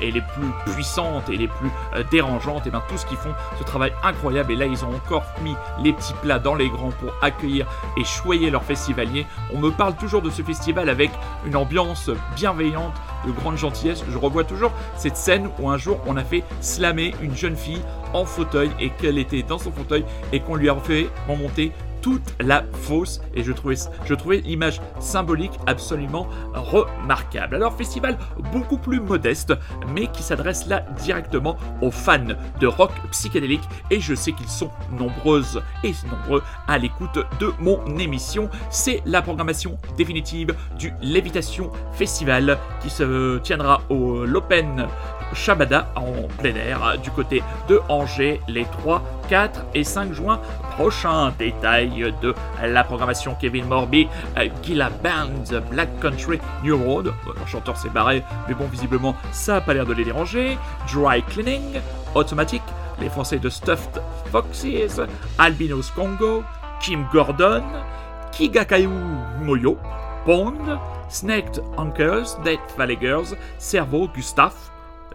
et 0.00 0.10
les 0.10 0.20
plus 0.20 0.72
puissantes 0.72 1.28
et 1.28 1.36
les 1.36 1.46
plus 1.46 1.70
dérangeantes, 2.10 2.66
et 2.66 2.70
bien 2.70 2.82
tout 2.88 2.96
ce 2.96 3.06
qu'ils 3.06 3.16
font, 3.16 3.32
ce 3.60 3.62
travail 3.62 3.92
incroyable. 4.02 4.50
Et 4.52 4.56
là 4.56 4.66
ils 4.66 4.84
ont 4.84 4.92
encore 4.92 5.22
mis 5.44 5.54
les 5.84 5.92
petits 5.92 6.14
plats 6.20 6.40
dans 6.40 6.56
les 6.56 6.68
grands 6.68 6.90
pour 6.90 7.12
accueillir 7.22 7.66
et 7.96 8.02
choyer 8.02 8.50
leur 8.50 8.64
festival 8.64 8.91
on 9.52 9.58
me 9.58 9.70
parle 9.70 9.96
toujours 9.96 10.22
de 10.22 10.30
ce 10.30 10.42
festival 10.42 10.88
avec 10.88 11.10
une 11.46 11.56
ambiance 11.56 12.10
bienveillante, 12.36 12.94
de 13.26 13.32
grande 13.32 13.56
gentillesse. 13.56 14.04
Je 14.10 14.18
revois 14.18 14.44
toujours 14.44 14.72
cette 14.96 15.16
scène 15.16 15.48
où 15.58 15.70
un 15.70 15.78
jour 15.78 16.00
on 16.06 16.16
a 16.16 16.24
fait 16.24 16.44
slammer 16.60 17.14
une 17.22 17.36
jeune 17.36 17.56
fille 17.56 17.82
en 18.12 18.24
fauteuil 18.24 18.70
et 18.80 18.90
qu'elle 18.90 19.18
était 19.18 19.42
dans 19.42 19.58
son 19.58 19.72
fauteuil 19.72 20.04
et 20.32 20.40
qu'on 20.40 20.56
lui 20.56 20.68
a 20.68 20.76
fait 20.76 21.08
remonter 21.28 21.72
toute 22.02 22.34
la 22.40 22.64
fosse 22.72 23.20
et 23.34 23.42
je 23.42 23.52
trouvais, 23.52 24.40
l'image 24.40 24.80
symbolique 25.00 25.52
absolument 25.66 26.26
remarquable. 26.52 27.56
Alors 27.56 27.74
festival 27.74 28.18
beaucoup 28.52 28.76
plus 28.76 29.00
modeste 29.00 29.54
mais 29.94 30.08
qui 30.08 30.22
s'adresse 30.22 30.66
là 30.66 30.84
directement 31.02 31.56
aux 31.80 31.90
fans 31.90 32.18
de 32.60 32.66
rock 32.66 32.92
psychédélique 33.12 33.62
et 33.90 34.00
je 34.00 34.14
sais 34.14 34.32
qu'ils 34.32 34.48
sont 34.48 34.70
nombreuses 34.98 35.62
et 35.84 35.92
nombreux 36.10 36.42
à 36.66 36.78
l'écoute 36.78 37.18
de 37.40 37.52
mon 37.58 37.98
émission. 37.98 38.50
C'est 38.70 39.00
la 39.06 39.22
programmation 39.22 39.78
définitive 39.96 40.54
du 40.78 40.92
Lévitation 41.00 41.70
Festival 41.92 42.58
qui 42.82 42.90
se 42.90 43.38
tiendra 43.38 43.82
au 43.88 44.24
l'Open 44.24 44.88
Shabada 45.34 45.92
en 45.96 46.28
plein 46.38 46.54
air 46.54 46.98
du 47.02 47.10
côté 47.10 47.42
de 47.68 47.80
Angers 47.88 48.40
les 48.48 48.64
3, 48.64 49.02
4 49.28 49.64
et 49.74 49.84
5 49.84 50.12
juin 50.12 50.40
prochains. 50.76 51.32
Détail 51.38 52.12
de 52.20 52.34
la 52.62 52.84
programmation 52.84 53.34
Kevin 53.40 53.66
Morby, 53.66 54.08
Gila 54.62 54.90
Band, 54.90 55.60
Black 55.70 55.88
Country, 56.00 56.38
New 56.62 56.76
Road. 56.76 57.12
Le 57.26 57.46
chanteur 57.46 57.76
s'est 57.76 57.90
barré, 57.90 58.22
mais 58.48 58.54
bon, 58.54 58.66
visiblement, 58.66 59.14
ça 59.32 59.54
n'a 59.54 59.60
pas 59.60 59.74
l'air 59.74 59.86
de 59.86 59.94
les 59.94 60.04
déranger. 60.04 60.58
Dry 60.92 61.22
Cleaning, 61.22 61.80
Automatic, 62.14 62.62
les 63.00 63.08
Français 63.08 63.38
de 63.38 63.48
Stuffed 63.48 64.02
Foxes, 64.30 65.00
Albinos 65.38 65.90
Congo, 65.90 66.44
Kim 66.80 67.06
Gordon, 67.12 67.62
Kigakayu 68.32 68.90
Moyo, 69.40 69.78
Pond, 70.24 70.78
Snaked 71.08 71.62
Anchors, 71.76 72.38
Death 72.44 72.60
Valley 72.76 72.98
Girls, 73.00 73.36
Cerveau, 73.58 74.08
Gustave, 74.14 74.54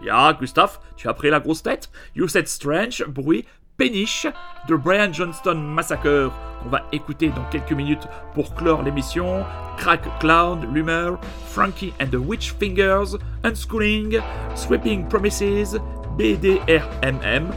Ya, 0.02 0.32
Gustave, 0.32 0.78
tu 0.96 1.08
as 1.08 1.14
pris 1.14 1.30
la 1.30 1.40
grosse 1.40 1.62
tête 1.62 1.90
You 2.14 2.28
Said 2.28 2.48
Strange, 2.48 3.04
bruit, 3.08 3.44
péniche 3.76 4.26
de 4.68 4.74
Brian 4.74 5.12
Johnston 5.12 5.54
Massacre 5.54 6.30
qu'on 6.62 6.68
va 6.68 6.82
écouter 6.92 7.28
dans 7.28 7.44
quelques 7.50 7.72
minutes 7.72 8.08
pour 8.34 8.54
clore 8.54 8.82
l'émission. 8.82 9.44
Crack 9.76 10.02
Cloud, 10.18 10.66
Rumor, 10.74 11.18
Frankie 11.46 11.92
and 12.00 12.08
the 12.08 12.16
Witch 12.16 12.52
Fingers, 12.58 13.16
Unschooling, 13.44 14.20
Sweeping 14.56 15.06
Promises, 15.06 15.78
BDRMM, 16.18 17.52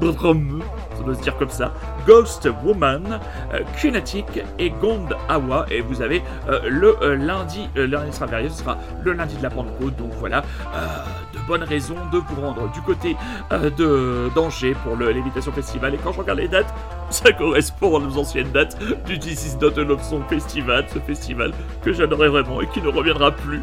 ça 0.00 1.04
doit 1.04 1.14
se 1.14 1.22
dire 1.22 1.36
comme 1.36 1.50
ça, 1.50 1.72
Ghost 2.06 2.48
Woman, 2.64 3.18
euh, 3.52 3.60
Kinetic 3.80 4.26
et 4.58 4.70
Gond 4.70 5.08
Awa. 5.28 5.66
Et 5.70 5.80
vous 5.80 6.02
avez 6.02 6.22
euh, 6.48 6.60
le 6.68 6.96
euh, 7.02 7.16
lundi, 7.16 7.68
lundi 7.74 8.12
sera 8.12 8.28
férié, 8.28 8.48
ce 8.48 8.62
sera 8.62 8.78
le 9.02 9.12
lundi 9.12 9.36
de 9.36 9.42
la 9.42 9.50
Pentecôte. 9.50 9.96
Donc 9.96 10.12
voilà, 10.18 10.42
de 11.27 11.27
bonnes 11.48 11.64
raisons 11.64 11.96
de 12.12 12.18
vous 12.18 12.40
rendre 12.40 12.70
du 12.70 12.80
côté 12.82 13.16
de 13.50 14.30
d'Angers 14.34 14.76
pour 14.84 14.94
le 14.96 15.10
Lévitation 15.10 15.50
Festival. 15.50 15.94
Et 15.94 15.98
quand 15.98 16.12
je 16.12 16.18
regarde 16.18 16.38
les 16.38 16.48
dates, 16.48 16.72
ça 17.10 17.32
correspond 17.32 18.00
aux 18.00 18.18
anciennes 18.18 18.52
dates 18.52 18.78
du 19.06 19.18
This 19.18 19.46
is 19.46 19.56
Not 19.56 19.80
a 19.80 20.02
Song 20.02 20.22
Festival, 20.28 20.86
ce 20.92 20.98
festival 20.98 21.52
que 21.82 21.92
j'adorais 21.92 22.28
vraiment 22.28 22.60
et 22.60 22.68
qui 22.68 22.82
ne 22.82 22.88
reviendra 22.88 23.32
plus. 23.32 23.62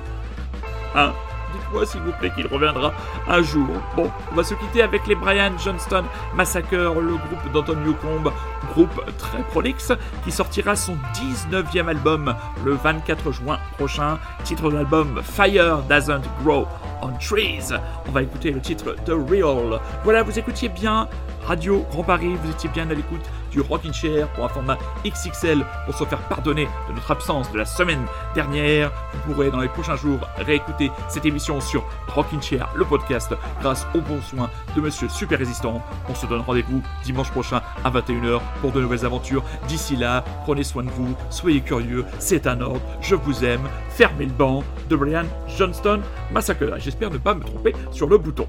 Hein? 0.96 1.14
Dites-moi 1.54 1.86
s'il 1.86 2.02
vous 2.02 2.12
plaît 2.14 2.32
qu'il 2.36 2.48
reviendra 2.48 2.94
un 3.28 3.42
jour. 3.42 3.68
Bon, 3.96 4.12
on 4.32 4.36
va 4.36 4.44
se 4.44 4.56
quitter 4.56 4.82
avec 4.82 5.08
les 5.08 5.16
Brian 5.16 5.52
Johnston 5.64 6.04
Massacre, 6.34 6.76
le 6.76 7.16
groupe 7.16 7.52
d'Anton 7.54 7.78
Newcomb, 7.86 8.32
groupe 8.74 9.18
très 9.18 9.42
prolixe, 9.44 9.94
qui 10.24 10.32
sortira 10.32 10.76
son 10.76 10.98
19e 11.14 11.88
album 11.88 12.36
le 12.66 12.74
24 12.74 13.32
juin 13.32 13.60
prochain. 13.78 14.18
Titre 14.44 14.70
de 14.70 14.76
l'album 14.76 15.22
Fire 15.24 15.78
Doesn't 15.88 16.24
Grow 16.44 16.68
on 17.02 17.12
Trees. 17.18 17.74
On 18.08 18.12
va 18.12 18.24
écouter 18.24 18.52
le 18.52 18.60
titre 18.62 18.96
The 19.06 19.12
Real. 19.30 19.80
Voilà, 20.04 20.24
vous 20.24 20.38
écoutiez 20.38 20.70
bien 20.70 21.08
Radio 21.46 21.86
Grand 21.92 22.04
Paris, 22.04 22.36
vous 22.44 22.52
étiez 22.52 22.70
bien 22.70 22.90
à 22.90 22.94
l'écoute 22.94 23.22
du 23.56 23.62
Rockin' 23.62 23.94
Chair 23.94 24.28
pour 24.34 24.46
un 24.46 24.50
format 24.50 24.78
XXL 25.06 25.66
pour 25.86 25.96
se 25.96 26.04
faire 26.04 26.20
pardonner 26.28 26.68
de 26.90 26.94
notre 26.94 27.10
absence 27.10 27.52
de 27.52 27.58
la 27.58 27.66
semaine 27.66 28.06
dernière. 28.36 28.92
Vous 29.14 29.34
pourrez 29.34 29.50
dans 29.50 29.62
les 29.62 29.70
prochains 29.70 29.96
jours 29.96 30.20
réécouter 30.38 30.92
cette 31.08 31.26
émission 31.26 31.62
sur 31.62 31.86
Rockin' 32.10 32.42
Chair, 32.42 32.70
le 32.76 32.84
podcast, 32.84 33.34
grâce 33.62 33.88
aux 33.96 34.02
bons 34.02 34.22
soins 34.22 34.50
de 34.76 34.82
Monsieur 34.82 35.08
Super 35.08 35.40
Résistant. 35.40 35.82
On 36.10 36.16
se 36.16 36.26
donne 36.26 36.42
rendez-vous 36.42 36.84
dimanche 37.04 37.32
prochain 37.32 37.62
à 37.84 37.90
21h 37.90 38.42
pour 38.60 38.74
de 38.74 38.82
nouvelles 38.82 39.06
aventures. 39.06 39.44
D'ici 39.68 39.96
là, 39.96 40.24
prenez 40.44 40.64
soin 40.64 40.84
de 40.84 40.90
vous, 40.90 41.16
soyez 41.30 41.62
curieux, 41.62 42.06
c'est 42.20 42.48
un 42.48 42.60
ordre, 42.60 42.82
je 43.00 43.16
vous 43.16 43.46
aime, 43.46 43.68
fermez 43.90 44.26
le 44.26 44.34
banc 44.34 44.64
de 44.90 44.96
Brian 44.98 45.26
Johnston 45.48 46.02
Massacre. 46.32 46.78
J'espère 46.78 47.10
ne 47.10 47.18
pas 47.18 47.34
me 47.34 47.44
tromper 47.44 47.74
sur 47.92 48.08
le 48.08 48.18
bouton. 48.18 48.48